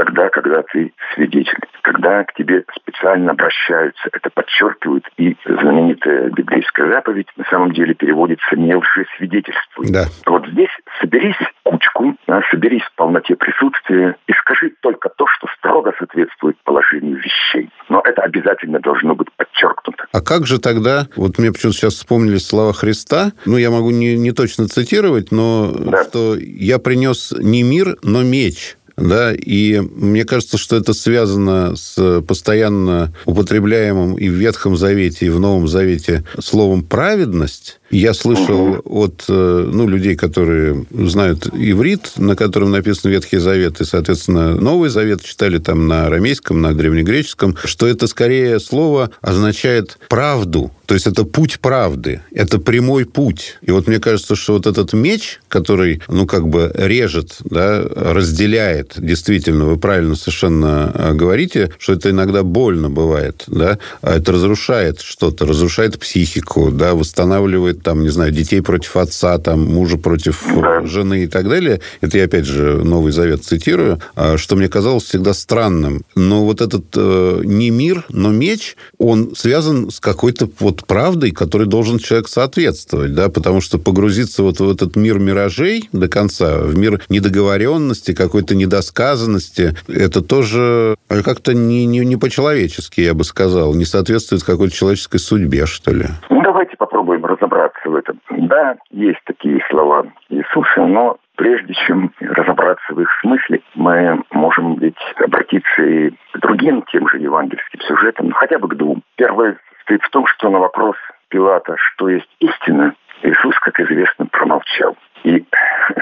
Тогда, 0.00 0.30
когда 0.30 0.62
ты 0.62 0.94
свидетель. 1.14 1.58
Когда 1.82 2.24
к 2.24 2.32
тебе 2.32 2.64
специально 2.74 3.32
обращаются, 3.32 4.08
это 4.10 4.30
подчеркивают, 4.30 5.04
и 5.18 5.36
знаменитая 5.44 6.30
библейская 6.30 6.88
заповедь 6.88 7.26
на 7.36 7.44
самом 7.50 7.72
деле 7.72 7.92
переводится 7.92 8.56
«не 8.56 8.74
лжесвидетельствуй». 8.74 9.90
Да. 9.90 10.06
Вот 10.24 10.46
здесь 10.48 10.70
соберись 11.00 11.36
кучку, 11.64 12.16
да, 12.26 12.40
соберись 12.50 12.82
в 12.82 12.94
полноте 12.96 13.36
присутствия 13.36 14.16
и 14.26 14.32
скажи 14.32 14.72
только 14.80 15.10
то, 15.10 15.26
что 15.26 15.46
строго 15.58 15.92
соответствует 15.98 16.56
положению 16.64 17.18
вещей. 17.18 17.68
Но 17.90 18.00
это 18.02 18.22
обязательно 18.22 18.80
должно 18.80 19.14
быть 19.14 19.28
подчеркнуто. 19.36 20.06
А 20.12 20.20
как 20.22 20.46
же 20.46 20.58
тогда, 20.58 21.08
вот 21.16 21.38
мне 21.38 21.52
почему-то 21.52 21.76
сейчас 21.76 21.94
вспомнились 21.94 22.46
слова 22.46 22.72
Христа, 22.72 23.32
ну, 23.44 23.58
я 23.58 23.70
могу 23.70 23.90
не, 23.90 24.16
не 24.16 24.32
точно 24.32 24.66
цитировать, 24.66 25.30
но 25.30 25.70
да. 25.72 26.04
что 26.04 26.36
я 26.36 26.78
принес 26.78 27.32
не 27.38 27.62
мир, 27.62 27.96
но 28.02 28.22
меч 28.22 28.76
да, 29.00 29.32
и 29.34 29.80
мне 29.80 30.24
кажется, 30.24 30.58
что 30.58 30.76
это 30.76 30.92
связано 30.92 31.74
с 31.74 32.20
постоянно 32.22 33.14
употребляемым 33.24 34.14
и 34.14 34.28
в 34.28 34.34
Ветхом 34.34 34.76
Завете, 34.76 35.26
и 35.26 35.30
в 35.30 35.40
Новом 35.40 35.68
Завете 35.68 36.24
словом 36.38 36.84
«праведность», 36.84 37.79
я 37.90 38.14
слышал 38.14 38.80
от 38.84 39.24
э, 39.28 39.68
ну, 39.72 39.88
людей, 39.88 40.16
которые 40.16 40.86
знают 40.90 41.48
иврит, 41.52 42.12
на 42.16 42.36
котором 42.36 42.70
написан 42.70 43.10
Ветхий 43.10 43.38
Завет, 43.38 43.80
и, 43.80 43.84
соответственно, 43.84 44.54
Новый 44.54 44.90
Завет 44.90 45.24
читали 45.24 45.58
там 45.58 45.86
на 45.86 46.06
арамейском, 46.06 46.60
на 46.60 46.74
древнегреческом, 46.74 47.56
что 47.64 47.86
это 47.86 48.06
скорее 48.06 48.60
слово 48.60 49.10
означает 49.20 49.98
правду, 50.08 50.70
то 50.90 50.94
есть 50.94 51.06
это 51.06 51.22
путь 51.22 51.60
правды, 51.60 52.20
это 52.32 52.58
прямой 52.58 53.06
путь. 53.06 53.58
И 53.62 53.70
вот 53.70 53.86
мне 53.86 54.00
кажется, 54.00 54.34
что 54.34 54.54
вот 54.54 54.66
этот 54.66 54.92
меч, 54.92 55.38
который, 55.46 56.02
ну, 56.08 56.26
как 56.26 56.48
бы 56.48 56.72
режет, 56.74 57.36
да, 57.44 57.80
разделяет, 57.94 58.94
действительно, 58.96 59.66
вы 59.66 59.76
правильно 59.76 60.16
совершенно 60.16 60.90
э, 60.92 61.12
говорите, 61.12 61.70
что 61.78 61.92
это 61.92 62.10
иногда 62.10 62.42
больно 62.42 62.90
бывает, 62.90 63.44
да, 63.46 63.78
а 64.02 64.16
это 64.16 64.32
разрушает 64.32 65.00
что-то, 65.00 65.46
разрушает 65.46 65.96
психику, 65.96 66.72
да, 66.72 66.96
восстанавливает 66.96 67.79
там, 67.82 68.02
не 68.02 68.08
знаю, 68.08 68.32
детей 68.32 68.60
против 68.62 68.96
отца, 68.96 69.38
там, 69.38 69.64
мужа 69.64 69.98
против 69.98 70.44
да. 70.56 70.82
жены 70.86 71.24
и 71.24 71.26
так 71.26 71.48
далее. 71.48 71.80
Это 72.00 72.18
я, 72.18 72.24
опять 72.24 72.46
же, 72.46 72.82
Новый 72.84 73.12
Завет 73.12 73.44
цитирую, 73.44 74.00
а, 74.14 74.36
что 74.36 74.56
мне 74.56 74.68
казалось 74.68 75.04
всегда 75.04 75.34
странным. 75.34 76.02
Но 76.14 76.44
вот 76.44 76.60
этот 76.60 76.86
э, 76.96 77.42
не 77.44 77.70
мир, 77.70 78.04
но 78.08 78.30
меч, 78.30 78.76
он 78.98 79.34
связан 79.34 79.90
с 79.90 80.00
какой-то 80.00 80.48
вот 80.58 80.86
правдой, 80.86 81.30
которой 81.30 81.66
должен 81.66 81.98
человек 81.98 82.28
соответствовать, 82.28 83.14
да, 83.14 83.28
потому 83.28 83.60
что 83.60 83.78
погрузиться 83.78 84.42
вот 84.42 84.60
в 84.60 84.70
этот 84.70 84.96
мир 84.96 85.18
миражей 85.18 85.88
до 85.92 86.08
конца, 86.08 86.58
в 86.58 86.76
мир 86.76 87.02
недоговоренности, 87.08 88.14
какой-то 88.14 88.54
недосказанности, 88.54 89.74
это 89.88 90.20
тоже 90.22 90.96
как-то 91.08 91.54
не, 91.54 91.86
не, 91.86 92.00
не 92.00 92.16
по-человечески, 92.16 93.00
я 93.00 93.14
бы 93.14 93.24
сказал, 93.24 93.74
не 93.74 93.84
соответствует 93.84 94.44
какой-то 94.44 94.74
человеческой 94.74 95.18
судьбе, 95.18 95.66
что 95.66 95.92
ли. 95.92 96.06
Ну, 96.28 96.42
давайте 96.42 96.76
попробуем 96.76 97.09
разобраться 97.50 97.90
в 97.90 97.94
этом. 97.96 98.20
Да, 98.30 98.76
есть 98.90 99.20
такие 99.24 99.62
слова 99.68 100.06
Иисуса, 100.28 100.86
но 100.86 101.18
прежде 101.36 101.74
чем 101.74 102.12
разобраться 102.20 102.94
в 102.94 103.00
их 103.00 103.08
смысле, 103.20 103.60
мы 103.74 104.22
можем 104.30 104.76
ведь 104.76 104.96
обратиться 105.16 105.82
и 105.82 106.10
к 106.10 106.38
другим 106.40 106.82
тем 106.92 107.08
же 107.08 107.18
евангельским 107.18 107.80
сюжетам, 107.80 108.28
ну, 108.28 108.34
хотя 108.34 108.58
бы 108.58 108.68
к 108.68 108.74
двум. 108.74 109.02
Первое 109.16 109.56
состоит 109.78 110.02
в 110.02 110.10
том, 110.10 110.26
что 110.26 110.50
на 110.50 110.58
вопрос 110.58 110.96
Пилата, 111.28 111.76
что 111.76 112.08
есть 112.08 112.28
истина, 112.40 112.94
Иисус, 113.22 113.58
как 113.60 113.78
известно, 113.80 114.26
промолчал. 114.26 114.96
И 115.24 115.44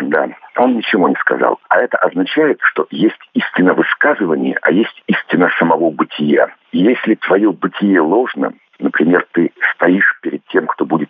да, 0.03 0.29
он 0.57 0.77
ничего 0.77 1.09
не 1.09 1.17
сказал. 1.17 1.59
А 1.69 1.79
это 1.79 1.99
означает, 1.99 2.59
что 2.63 2.87
есть 2.91 3.19
истина 3.35 3.75
высказывания, 3.75 4.57
а 4.63 4.71
есть 4.71 5.03
истина 5.09 5.51
самого 5.59 5.91
бытия. 5.91 6.49
Если 6.71 7.17
твое 7.17 7.51
бытие 7.53 8.01
ложно, 8.01 8.53
например, 8.79 9.27
ты 9.33 9.53
стоишь 9.75 10.19
перед 10.23 10.45
тем, 10.47 10.67
кто 10.67 10.85
будет 10.85 11.08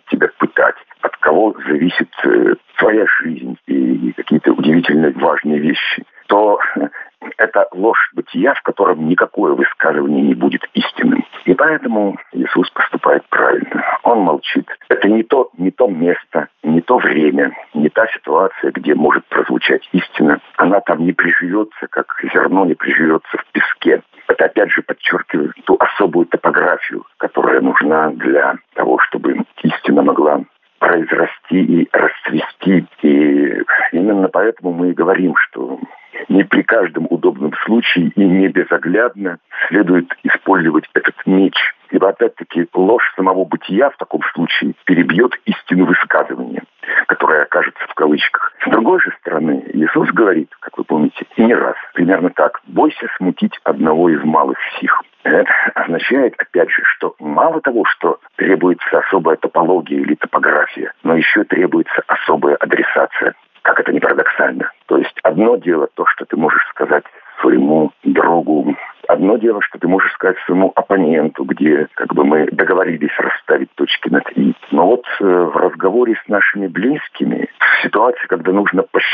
от 1.39 1.55
кого 1.55 1.55
зависит 1.67 2.09
э, 2.23 2.55
твоя 2.77 3.05
жизнь 3.21 3.57
и 3.67 4.11
какие-то 4.13 4.51
удивительно 4.51 5.11
важные 5.15 5.59
вещи, 5.59 6.03
то 6.27 6.59
это 7.37 7.67
ложь 7.71 8.09
бытия, 8.13 8.53
в 8.53 8.61
котором 8.61 9.07
никакое 9.07 9.53
высказывание 9.53 10.21
не 10.21 10.35
будет 10.35 10.61
истинным. 10.73 11.25
И 11.45 11.53
поэтому 11.53 12.17
Иисус 12.33 12.69
поступает 12.71 13.23
правильно. 13.29 13.83
Он 14.03 14.19
молчит. 14.19 14.67
Это 14.89 15.07
не 15.09 15.23
то, 15.23 15.49
не 15.57 15.71
то 15.71 15.87
место, 15.87 16.47
не 16.63 16.81
то 16.81 16.97
время, 16.97 17.51
не 17.73 17.89
та 17.89 18.07
ситуация, 18.07 18.71
где 18.71 18.93
может 18.93 19.25
прозвучать 19.25 19.87
истина. 19.93 20.39
Она 20.57 20.81
там 20.81 21.05
не 21.05 21.13
приживется, 21.13 21.87
как 21.89 22.07
зерно 22.33 22.65
не 22.65 22.75
приживется 22.75 23.37
в 23.37 23.45
песке. 23.51 24.01
Это 24.27 24.45
опять 24.45 24.71
же 24.71 24.83
подчеркивает 24.83 25.53
ту 25.65 25.75
особую 25.79 26.27
топографию, 26.27 27.03
которая 27.17 27.61
нужна 27.61 28.11
для 28.11 28.57
того, 28.75 28.99
чтобы 28.99 29.37
истина 29.63 30.03
могла 30.03 30.43
произрасти 30.79 31.55
и 31.55 31.89
расцвести. 31.91 32.85
И 33.03 33.63
именно 33.91 34.27
поэтому 34.29 34.73
мы 34.73 34.89
и 34.89 34.93
говорим, 34.93 35.35
что 35.35 35.79
не 36.27 36.43
при 36.43 36.63
каждом 36.63 37.07
удобном 37.09 37.53
случае 37.65 38.11
и 38.15 38.23
не 38.23 38.47
безоглядно 38.47 39.39
следует 39.67 40.11
использовать 40.23 40.85
этот 40.93 41.15
меч. 41.25 41.55
Ибо, 41.91 42.09
опять-таки, 42.09 42.67
ложь 42.73 43.13
самого 43.15 43.45
бытия 43.45 43.89
в 43.89 43.97
таком 43.97 44.21
случае 44.33 44.73
перебьет 44.85 45.33
истину 45.45 45.85
высказывания, 45.85 46.63
которая 47.07 47.43
окажется 47.43 47.83
в 47.87 47.93
кавычках. 47.93 48.53
С 48.65 48.69
другой 48.69 48.99
же 48.99 49.11
стороны, 49.19 49.63
Иисус 49.73 50.09
говорит, 50.11 50.49
как 50.59 50.77
вы 50.77 50.83
помните, 50.83 51.25
и 51.35 51.43
не 51.43 51.53
раз, 51.53 51.75
примерно 51.93 52.29
так, 52.29 52.59
«Бойся 52.67 53.07
смутить 53.17 53.59
одного 53.63 54.09
из 54.09 54.23
малых 54.23 54.57
сих». 54.79 55.01
Это 55.23 55.51
означает, 55.75 56.35
опять 56.37 56.69
же, 56.71 56.81
что 56.83 57.15
мало 57.19 57.61
того, 57.61 57.83
что 57.85 58.19
требуется 58.37 58.99
особая 58.99 59.35
топология 59.35 59.99
или 59.99 60.15
топография, 60.15 60.93
но 61.03 61.15
еще 61.15 61.43
требуется 61.43 62.01
особая 62.07 62.55
адресация 62.55 63.33
как 63.61 63.81
это 63.81 63.91
не 63.91 63.99
парадоксально. 63.99 64.71
То 64.87 64.97
есть 64.97 65.15
одно 65.21 65.57
дело 65.57 65.87
то, 65.93 66.05
что 66.07 66.25
ты 66.25 66.35
можешь 66.37 66.65
сказать 66.69 67.03
своему 67.41 67.91
другу, 68.03 68.75
одно 69.07 69.37
дело, 69.37 69.61
что 69.61 69.79
ты 69.79 69.87
можешь 69.87 70.11
сказать 70.13 70.37
своему 70.45 70.71
оппоненту, 70.75 71.43
где 71.43 71.87
как 71.95 72.13
бы 72.13 72.23
мы 72.23 72.47
договорились 72.51 73.15
расставить 73.17 73.73
точки 73.75 74.09
над 74.09 74.23
«и». 74.35 74.53
Но 74.71 74.85
вот 74.87 75.05
э, 75.19 75.23
в 75.23 75.55
разговоре 75.55 76.15
с 76.23 76.27
нашими 76.27 76.67
близкими, 76.67 77.47
в 77.59 77.83
ситуации, 77.83 78.27
когда 78.27 78.51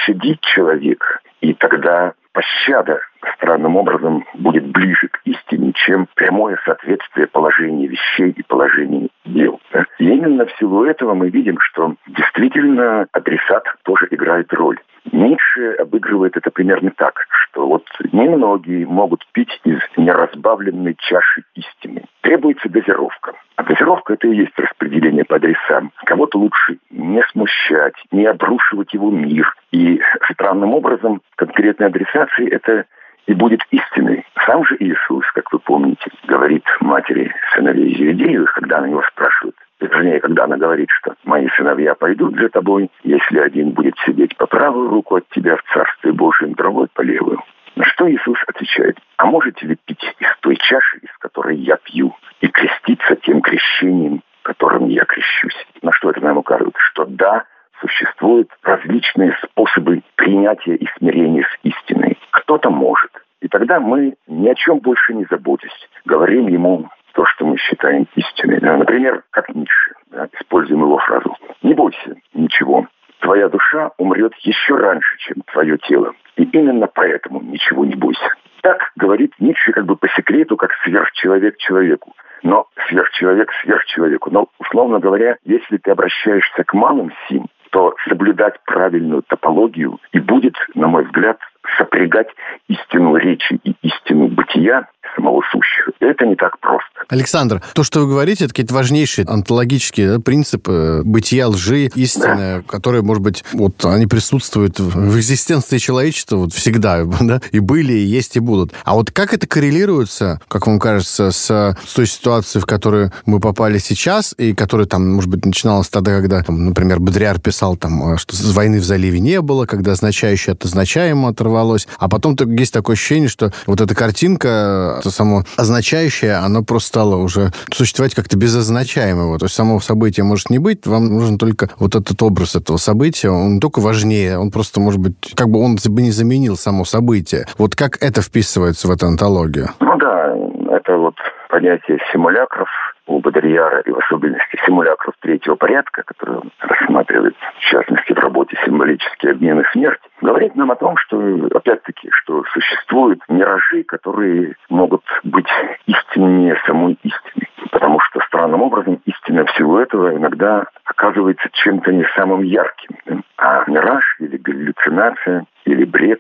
пощадить 0.06 0.42
человека, 0.42 1.20
и 1.42 1.54
тогда 1.54 2.14
пощада 2.34 3.00
странным 3.36 3.76
образом 3.78 4.26
будет 4.36 4.66
ближе 4.68 5.08
к 5.08 5.22
истине, 5.26 5.72
чем 5.74 6.08
прямое 6.16 6.60
соответствие 6.66 7.28
положения 7.28 7.88
вещей 7.88 8.32
и 8.32 8.44
положения 8.44 9.08
дел. 9.26 9.60
И 10.00 10.06
именно 10.06 10.46
в 10.46 10.52
силу 10.60 10.84
этого 10.86 11.14
мы 11.14 11.30
видим, 11.30 11.58
что 11.60 11.96
действительно 12.08 13.08
адресат 13.12 13.64
тоже 13.84 14.08
играет 14.12 14.52
роль. 14.54 14.80
Ницше 15.12 15.76
обыгрывает 15.80 16.36
это 16.36 16.50
примерно 16.52 16.92
так, 16.96 17.26
что 17.30 17.68
вот 17.68 17.86
немногие 18.12 18.86
могут 18.86 19.26
пить 19.32 19.62
из 19.64 19.80
неразбавленной 19.98 20.96
чаши 20.98 21.44
истины. 21.56 22.04
Требуется 22.22 22.70
дозировка. 22.70 23.34
А 23.56 23.64
дозировка– 23.64 24.14
это 24.16 24.28
и 24.28 24.36
есть 24.36 24.58
распределение 24.58 25.24
по 25.24 25.38
адресам. 25.38 25.92
Кого-то 26.06 26.40
лучше 26.40 26.80
не 27.06 27.24
смущать, 27.32 27.96
не 28.12 28.26
обрушивать 28.26 28.94
его 28.94 29.12
мир. 29.12 29.54
И 29.72 30.02
странным 30.32 30.74
образом 30.74 31.22
конкретной 31.36 31.88
адресации 31.88 32.50
это 32.50 32.86
и 33.28 33.34
будет 33.34 33.62
истиной. 33.72 34.26
Сам 34.46 34.66
же 34.66 34.76
Иисус, 34.80 35.26
как 35.34 35.52
вы 35.52 35.60
помните, 35.60 36.12
говорит 36.28 36.64
матери 36.80 37.34
сыновей 37.54 37.96
Зеведеевых, 37.96 38.54
когда 38.54 38.82
на 38.82 38.86
него 38.86 39.04
спрашивают, 39.04 39.56
вернее, 39.80 40.20
когда 40.20 40.44
она 40.44 40.58
говорит, 40.58 40.90
что 40.92 41.16
«мои 41.24 41.48
сыновья 41.58 41.96
пойдут 41.96 42.36
за 42.38 42.50
тобой, 42.50 42.90
если 43.04 43.40
один 43.40 43.72
будет 43.72 43.96
сидеть 44.06 44.36
по 44.38 44.46
правую 44.46 44.90
руку 44.90 45.16
от 45.16 45.28
тебя 45.30 45.58
в 45.58 45.64
Царстве 45.74 46.12
Божьем, 46.12 46.54
другой 46.54 46.88
по 46.94 47.02
левую». 47.02 47.42
На 47.76 47.84
что 47.84 48.10
Иисус 48.10 48.38
отвечает, 48.48 48.98
а 49.18 49.26
можете 49.26 49.68
ли 49.68 49.78
пить 49.86 50.16
из 50.20 50.28
той 50.40 50.56
чаши, 50.56 50.98
из 51.00 51.12
которой 51.20 51.58
я 51.58 51.76
пью, 51.76 52.16
и 52.40 52.48
креститься 52.48 53.18
тем 53.18 53.42
крещением, 53.42 54.22
которым 54.46 54.88
я 54.88 55.04
крещусь? 55.06 55.56
На 55.82 55.92
что 55.92 56.12
это 56.12 56.22
нам 56.22 56.38
указывает? 56.38 56.76
Что 56.78 57.06
да, 57.06 57.46
существуют 57.82 58.50
различные 58.62 59.36
способы 59.44 60.04
принятия 60.16 60.76
и 60.76 60.88
смирения 60.98 61.44
с 61.44 61.60
истиной. 61.64 62.18
Кто-то 62.32 62.70
может. 62.70 63.12
И 63.42 63.48
тогда 63.48 63.80
мы 63.80 64.16
ни 64.28 64.48
о 64.48 64.56
чем 64.56 64.80
больше 64.80 65.14
не 65.14 65.26
заботясь, 65.30 65.90
говорим 66.06 66.48
ему 66.48 66.90
то, 67.14 67.26
что 67.26 67.46
мы 67.46 67.58
считаем 67.58 68.08
истиной. 68.16 68.60
Например, 68.62 69.24
как 69.32 69.50
Ницше. 69.54 69.94
да, 70.12 70.30
используем 70.40 70.82
его 70.82 71.00
фразу. 71.00 71.36
Не 71.64 71.74
бойся 71.74 72.16
ничего. 72.34 72.88
Твоя 73.20 73.50
душа 73.50 73.92
умрет 73.98 74.34
еще 74.42 74.76
раньше, 74.76 75.18
чем 75.18 75.42
твое 75.52 75.78
тело. 75.80 76.14
И 76.36 76.44
именно 76.44 76.88
поэтому 76.88 77.42
ничего 77.42 77.84
не 77.86 77.96
бойся. 77.96 78.30
Так 78.62 78.92
говорит 78.96 79.34
Ницше 79.40 79.72
как 79.72 79.86
бы 79.86 79.96
по 79.96 80.08
секрету, 80.10 80.56
как 80.58 80.72
сверхчеловек 80.84 81.58
человеку. 81.58 82.14
Но 82.46 82.68
сверхчеловек 82.88 83.52
сверхчеловеку. 83.64 84.30
Но, 84.30 84.48
условно 84.60 85.00
говоря, 85.00 85.38
если 85.46 85.78
ты 85.78 85.90
обращаешься 85.90 86.64
к 86.64 86.76
малым 86.76 87.12
сим, 87.28 87.48
то 87.72 87.96
соблюдать 88.08 88.54
правильную 88.66 89.24
топологию 89.24 90.00
и 90.12 90.20
будет, 90.20 90.54
на 90.76 90.88
мой 90.88 91.06
взгляд, 91.06 91.40
сопрягать 91.76 92.28
истину 92.68 93.16
речи 93.16 93.60
и 93.64 93.76
истину 93.82 94.28
бытия 94.28 94.88
самого 95.16 95.42
сущего. 95.52 95.92
Это 96.00 96.28
не 96.28 96.36
так 96.36 96.60
просто. 96.60 96.95
Александр, 97.08 97.62
то, 97.74 97.84
что 97.84 98.02
вы 98.02 98.08
говорите, 98.08 98.46
это 98.46 98.54
какие-то 98.54 98.74
важнейшие 98.74 99.26
онтологические 99.26 100.14
да, 100.14 100.20
принципы 100.20 101.02
бытия, 101.04 101.48
лжи, 101.48 101.92
истины, 101.96 102.36
да. 102.36 102.64
которые, 102.68 103.02
может 103.02 103.22
быть, 103.22 103.44
вот 103.54 103.86
они 103.86 104.08
присутствуют 104.08 104.80
в 104.80 105.18
экзистенции 105.18 105.78
человечества 105.78 106.38
вот 106.38 106.54
всегда, 106.54 107.04
да, 107.22 107.42
и 107.52 107.60
были, 107.60 107.94
и 107.94 108.06
есть, 108.06 108.36
и 108.36 108.40
будут. 108.40 108.74
А 108.84 108.96
вот 108.96 109.12
как 109.12 109.34
это 109.34 109.48
коррелируется, 109.48 110.42
как 110.48 110.68
вам 110.68 110.80
кажется, 110.80 111.32
с, 111.32 111.46
с 111.46 111.94
той 111.94 112.08
ситуацией, 112.08 112.62
в 112.62 112.66
которую 112.66 113.12
мы 113.26 113.40
попали 113.40 113.78
сейчас, 113.78 114.34
и 114.38 114.54
которая 114.54 114.88
там, 114.88 115.08
может 115.14 115.30
быть, 115.30 115.46
начиналась 115.46 115.90
тогда, 115.90 116.12
когда, 116.12 116.42
там, 116.42 116.66
например, 116.66 117.00
Бодряр 117.00 117.40
писал, 117.40 117.78
там, 117.78 118.18
что 118.18 118.36
войны 118.54 118.80
в 118.80 118.84
заливе 118.84 119.20
не 119.20 119.42
было, 119.42 119.66
когда 119.66 119.92
означающее 119.92 120.54
от 120.54 120.66
означаемого 120.66 121.30
оторвалось, 121.30 121.88
а 122.00 122.10
потом 122.10 122.36
есть 122.56 122.74
такое 122.74 122.96
ощущение, 122.96 123.30
что 123.30 123.54
вот 123.66 123.82
эта 123.82 123.94
картинка 123.96 124.98
это 125.00 125.12
само 125.12 125.46
означающее, 125.56 126.36
оно 126.36 126.64
просто 126.64 126.95
стало 126.96 127.18
уже 127.18 127.52
существовать 127.74 128.16
как-то 128.16 128.38
безозначаемого. 128.38 129.38
То 129.38 129.46
есть 129.46 129.56
само 129.56 129.82
событие 129.82 130.24
может 130.24 130.50
не 130.50 130.60
быть, 130.60 130.88
вам 130.88 131.08
нужен 131.10 131.38
только 131.38 131.70
вот 131.78 131.94
этот 131.94 132.24
образ 132.24 132.56
этого 132.56 132.78
события, 132.78 133.30
он 133.30 133.60
только 133.60 133.82
важнее, 133.82 134.40
он 134.40 134.50
просто, 134.50 134.80
может 134.80 135.02
быть, 135.02 135.16
как 135.36 135.50
бы 135.50 135.60
он 135.60 135.76
бы 135.76 136.02
не 136.02 136.12
заменил 136.12 136.56
само 136.56 136.86
событие. 136.86 137.48
Вот 137.58 137.76
как 137.76 138.02
это 138.02 138.22
вписывается 138.22 138.88
в 138.88 138.92
эту 138.92 139.08
антологию? 139.08 139.72
Ну 139.82 139.98
да, 139.98 140.38
это 140.72 140.96
вот 140.96 141.16
понятие 141.56 142.00
симулякров 142.12 142.68
у 143.08 143.22
Бодрияра 143.22 143.80
и 143.80 143.90
в 143.90 143.98
особенности 144.00 144.60
симулякров 144.66 145.16
третьего 145.22 145.56
порядка, 145.56 146.04
который 146.04 146.36
он 146.40 146.52
рассматривает, 146.60 147.34
в 147.58 147.60
частности, 147.62 148.12
в 148.12 148.20
работе 148.20 148.58
«Символический 148.66 149.32
обмен 149.32 149.62
и 149.62 149.72
смерть», 149.72 150.02
говорит 150.20 150.54
нам 150.58 150.72
о 150.72 150.76
том, 150.76 150.98
что, 150.98 151.18
опять-таки, 151.56 152.10
что 152.12 152.44
существуют 152.52 153.22
миражи, 153.30 153.84
которые 153.84 154.56
могут 154.70 155.04
быть 155.24 155.48
истиннее 155.86 156.60
самой 156.66 157.00
истины. 157.04 157.48
Потому 157.72 158.02
что 158.02 158.20
странным 158.28 158.62
образом 158.62 159.00
истина 159.06 159.46
всего 159.46 159.80
этого 159.80 160.14
иногда 160.14 160.66
оказывается 160.84 161.48
чем-то 161.54 161.94
не 161.94 162.06
самым 162.18 162.42
ярким. 162.42 163.24
А 163.38 163.64
мираж 163.68 164.04
или 164.20 164.36
галлюцинация 164.36 165.46
или 165.64 165.86
бред 165.86 166.20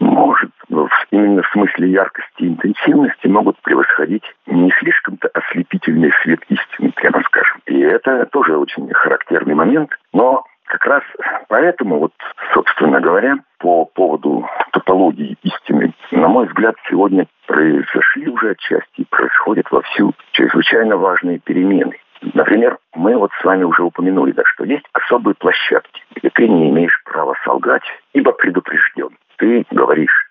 может 0.00 0.50
именно 1.16 1.42
в 1.42 1.48
смысле 1.48 1.90
яркости 1.90 2.42
и 2.42 2.48
интенсивности 2.48 3.26
могут 3.26 3.60
превосходить 3.62 4.24
не 4.46 4.70
слишком-то 4.78 5.28
ослепительный 5.32 6.12
свет 6.22 6.40
истины, 6.48 6.92
прямо 6.92 7.22
скажем. 7.22 7.60
И 7.66 7.80
это 7.80 8.26
тоже 8.26 8.56
очень 8.56 8.92
характерный 8.92 9.54
момент. 9.54 9.90
Но 10.12 10.44
как 10.66 10.84
раз 10.86 11.02
поэтому, 11.48 11.98
вот, 12.00 12.12
собственно 12.52 13.00
говоря, 13.00 13.36
по 13.58 13.86
поводу 13.86 14.46
топологии 14.72 15.36
истины, 15.42 15.94
на 16.10 16.28
мой 16.28 16.46
взгляд, 16.46 16.74
сегодня 16.88 17.26
произошли 17.46 18.28
уже 18.28 18.50
отчасти 18.50 19.00
и 19.00 19.04
происходят 19.04 19.70
вовсю 19.70 20.12
чрезвычайно 20.32 20.96
важные 20.96 21.38
перемены. 21.38 21.96
Например, 22.34 22.78
мы 22.94 23.16
вот 23.16 23.30
с 23.40 23.44
вами 23.44 23.62
уже 23.62 23.82
упомянули, 23.82 24.32
да, 24.32 24.42
что 24.44 24.64
есть 24.64 24.84
особые 24.92 25.34
площадки, 25.34 26.02
где 26.16 26.30
ты 26.30 26.48
не 26.48 26.70
имеешь 26.70 27.02
права 27.04 27.34
солгать, 27.44 27.84
ибо 28.14 28.32
предупрежден. 28.32 29.10
Ты 29.36 29.64
говоришь 29.70 30.30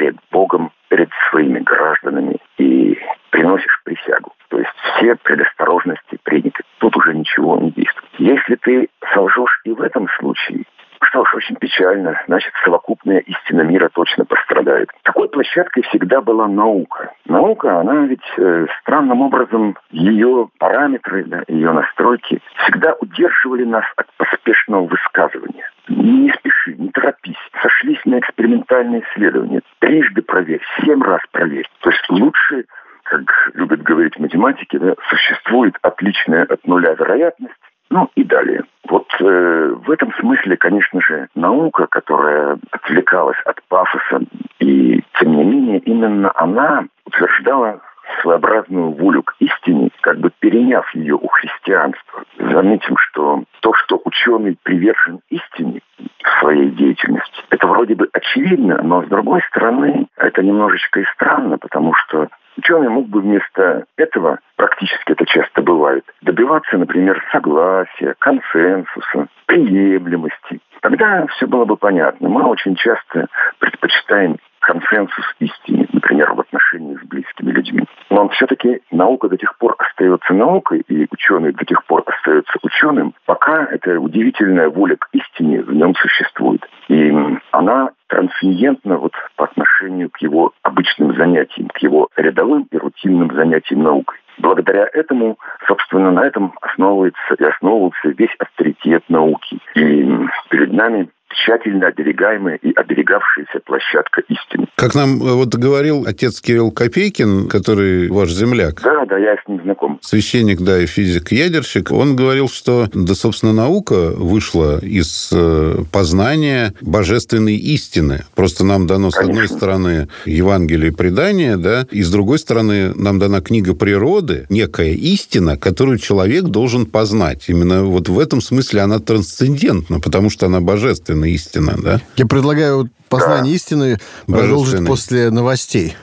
пред 0.00 0.16
Богом, 0.30 0.72
перед 0.88 1.10
своими 1.28 1.58
гражданами 1.58 2.38
и 2.56 2.98
приносишь 3.28 3.82
присягу. 3.84 4.32
То 4.48 4.58
есть 4.58 4.70
все 4.96 5.14
предосторожности 5.14 6.18
приняты. 6.22 6.62
Тут 6.78 6.96
уже 6.96 7.12
ничего 7.12 7.58
не 7.58 7.70
действует. 7.70 8.08
Если 8.16 8.54
ты 8.54 8.88
солжешь 9.12 9.60
и 9.64 9.72
в 9.72 9.82
этом 9.82 10.08
случае, 10.18 10.64
что 11.02 11.24
ж, 11.26 11.34
очень 11.34 11.56
печально. 11.56 12.18
Значит, 12.26 12.52
совокупная 12.64 13.18
истина 13.18 13.60
мира 13.60 13.90
точно 13.92 14.24
пострадает. 14.24 14.88
Такой 15.02 15.28
площадкой 15.28 15.82
всегда 15.82 16.22
была 16.22 16.48
наука. 16.48 17.12
Наука, 17.26 17.80
она 17.80 18.06
ведь 18.06 18.20
э, 18.38 18.66
странным 18.80 19.20
образом, 19.20 19.76
ее 19.90 20.48
параметры, 20.58 21.24
да, 21.24 21.42
ее 21.48 21.72
настройки 21.72 22.40
всегда 22.62 22.94
удерживали 23.00 23.64
нас 23.64 23.84
от 23.96 24.06
поспешного 24.16 24.86
высказывания. 24.86 25.68
Не 25.88 26.32
спеши, 26.70 26.76
не 26.78 26.88
торопись. 26.90 27.36
Сошлись 27.62 28.00
на 28.04 28.18
экспериментальные 28.18 29.02
исследования. 29.02 29.62
Трижды 29.78 30.22
проверь, 30.22 30.62
семь 30.80 31.02
раз 31.02 31.20
проверь. 31.32 31.68
То 31.80 31.90
есть 31.90 32.08
лучше 32.08 32.64
как 33.04 33.50
любят 33.54 33.82
говорить 33.82 34.16
математики, 34.20 34.76
да, 34.76 34.94
существует 35.08 35.74
отличная 35.82 36.44
от 36.44 36.64
нуля 36.64 36.94
вероятность, 36.94 37.56
ну 37.90 38.08
и 38.14 38.22
далее. 38.22 38.62
Вот 38.88 39.08
э, 39.18 39.74
в 39.84 39.90
этом 39.90 40.12
смысле, 40.20 40.56
конечно 40.56 41.00
же, 41.00 41.26
наука, 41.34 41.88
которая 41.88 42.58
отвлекалась 42.70 43.38
от 43.46 43.60
пафоса, 43.64 44.20
и 44.60 45.02
тем 45.18 45.36
не 45.36 45.42
менее 45.42 45.80
именно 45.80 46.30
она 46.36 46.84
утверждала 47.04 47.80
своеобразную 48.22 48.90
волю 48.92 49.22
к 49.22 49.34
истине, 49.38 49.90
как 50.00 50.18
бы 50.18 50.30
переняв 50.38 50.92
ее 50.94 51.14
у 51.14 51.26
христианства. 51.28 52.24
Заметим, 52.38 52.96
что 52.96 53.44
то, 53.60 53.74
что 53.74 54.00
ученый 54.04 54.56
привержен 54.62 55.20
истине 55.30 55.80
в 55.98 56.40
своей 56.40 56.70
деятельности, 56.70 57.42
это 57.50 57.66
вроде 57.66 57.94
бы 57.94 58.08
очевидно, 58.12 58.80
но 58.82 59.02
с 59.02 59.06
другой 59.08 59.42
стороны, 59.48 60.06
это 60.16 60.42
немножечко 60.42 61.00
и 61.00 61.04
странно, 61.14 61.58
потому 61.58 61.94
что 61.94 62.28
Ученый 62.56 62.88
мог 62.88 63.08
бы 63.08 63.20
вместо 63.20 63.84
этого, 63.96 64.38
практически 64.56 65.12
это 65.12 65.24
часто 65.24 65.62
бывает, 65.62 66.04
добиваться, 66.20 66.76
например, 66.76 67.22
согласия, 67.32 68.14
консенсуса, 68.18 69.28
приемлемости. 69.46 70.60
Тогда 70.82 71.26
все 71.28 71.46
было 71.46 71.64
бы 71.64 71.76
понятно. 71.76 72.28
Мы 72.28 72.42
очень 72.42 72.74
часто 72.74 73.28
предпочитаем 73.60 74.36
консенсус 74.60 75.24
истине, 75.38 75.86
например, 75.92 76.32
в 76.32 76.40
отношении 76.40 76.96
с 76.96 77.06
близкими 77.06 77.50
людьми. 77.50 77.84
Но 78.10 78.28
все-таки 78.30 78.80
наука 78.90 79.28
до 79.28 79.36
тех 79.36 79.56
пор 79.56 79.76
остается 79.78 80.34
наукой, 80.34 80.82
и 80.88 81.06
ученый 81.10 81.52
до 81.52 81.64
тех 81.64 81.84
пор 81.84 82.02
остается 82.06 82.58
ученым, 82.62 83.14
пока 83.24 83.66
эта 83.66 83.98
удивительная 84.00 84.68
воля 84.68 84.96
к 84.96 85.08
истине 85.12 85.62
в 85.62 85.72
нем 85.72 85.94
существует. 85.94 86.68
И 86.88 87.14
она 87.52 87.90
трансцендентна 88.08 88.98
вот 88.98 89.12
по 89.36 89.44
отношению 89.44 90.10
к 90.10 90.18
его 90.18 90.52
обычным 90.62 91.14
занятиям, 91.14 91.68
к 91.68 91.78
его 91.78 92.08
рядовым 92.16 92.66
и 92.72 92.76
рутинным 92.76 93.32
занятиям 93.32 93.84
наукой. 93.84 94.18
Благодаря 94.38 94.88
этому, 94.92 95.38
собственно, 95.68 96.10
на 96.10 96.26
этом 96.26 96.54
основывается 96.62 97.34
и 97.38 97.44
основывался 97.44 98.08
весь 98.08 98.34
авторитет 98.38 99.04
науки. 99.08 99.58
И 99.74 100.08
перед 100.48 100.72
нами 100.72 101.10
тщательно 101.30 101.88
оберегаемая 101.88 102.56
и 102.56 102.72
оберегавшаяся 102.72 103.60
площадка 103.64 104.22
истины. 104.28 104.66
Как 104.74 104.94
нам 104.94 105.22
э, 105.22 105.32
вот 105.34 105.54
говорил 105.54 106.04
отец 106.06 106.40
Кирилл 106.40 106.70
Копейкин, 106.70 107.48
который 107.48 108.08
ваш 108.08 108.30
земляк. 108.30 108.80
Да, 108.82 109.04
да, 109.06 109.18
я 109.18 109.36
с 109.36 109.48
ним 109.48 109.62
знаком. 109.62 109.98
Священник, 110.02 110.60
да, 110.60 110.80
и 110.80 110.86
физик-ядерщик. 110.86 111.92
Он 111.92 112.16
говорил, 112.16 112.48
что, 112.48 112.88
да, 112.92 113.14
собственно, 113.14 113.52
наука 113.52 114.10
вышла 114.10 114.78
из 114.80 115.30
э, 115.32 115.84
познания 115.92 116.74
божественной 116.80 117.56
истины. 117.56 118.24
Просто 118.34 118.64
нам 118.64 118.86
дано, 118.86 119.10
Конечно. 119.10 119.22
с 119.22 119.28
одной 119.28 119.48
стороны, 119.48 120.08
Евангелие 120.24 120.92
предания, 120.92 121.56
да, 121.56 121.86
и 121.90 122.02
с 122.02 122.10
другой 122.10 122.38
стороны, 122.38 122.92
нам 122.94 123.18
дана 123.18 123.40
книга 123.40 123.74
природы, 123.74 124.46
некая 124.48 124.92
истина, 124.92 125.56
которую 125.56 125.98
человек 125.98 126.44
должен 126.44 126.86
познать. 126.86 127.44
Именно 127.48 127.84
вот 127.84 128.08
в 128.08 128.18
этом 128.18 128.40
смысле 128.40 128.82
она 128.82 128.98
трансцендентна, 128.98 130.00
потому 130.00 130.30
что 130.30 130.46
она 130.46 130.60
божественна 130.60 131.19
совершенно 131.20 131.24
истина, 131.24 131.74
да? 131.76 132.00
Я 132.16 132.26
предлагаю 132.26 132.90
познание 133.08 133.52
да. 133.52 133.56
истины 133.56 134.00
продолжить 134.26 134.86
после 134.86 135.30
новостей. 135.30 135.96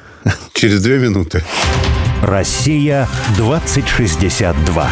Через 0.53 0.81
две 0.81 0.99
минуты. 0.99 1.43
Россия 2.21 3.07
2062. 3.37 4.89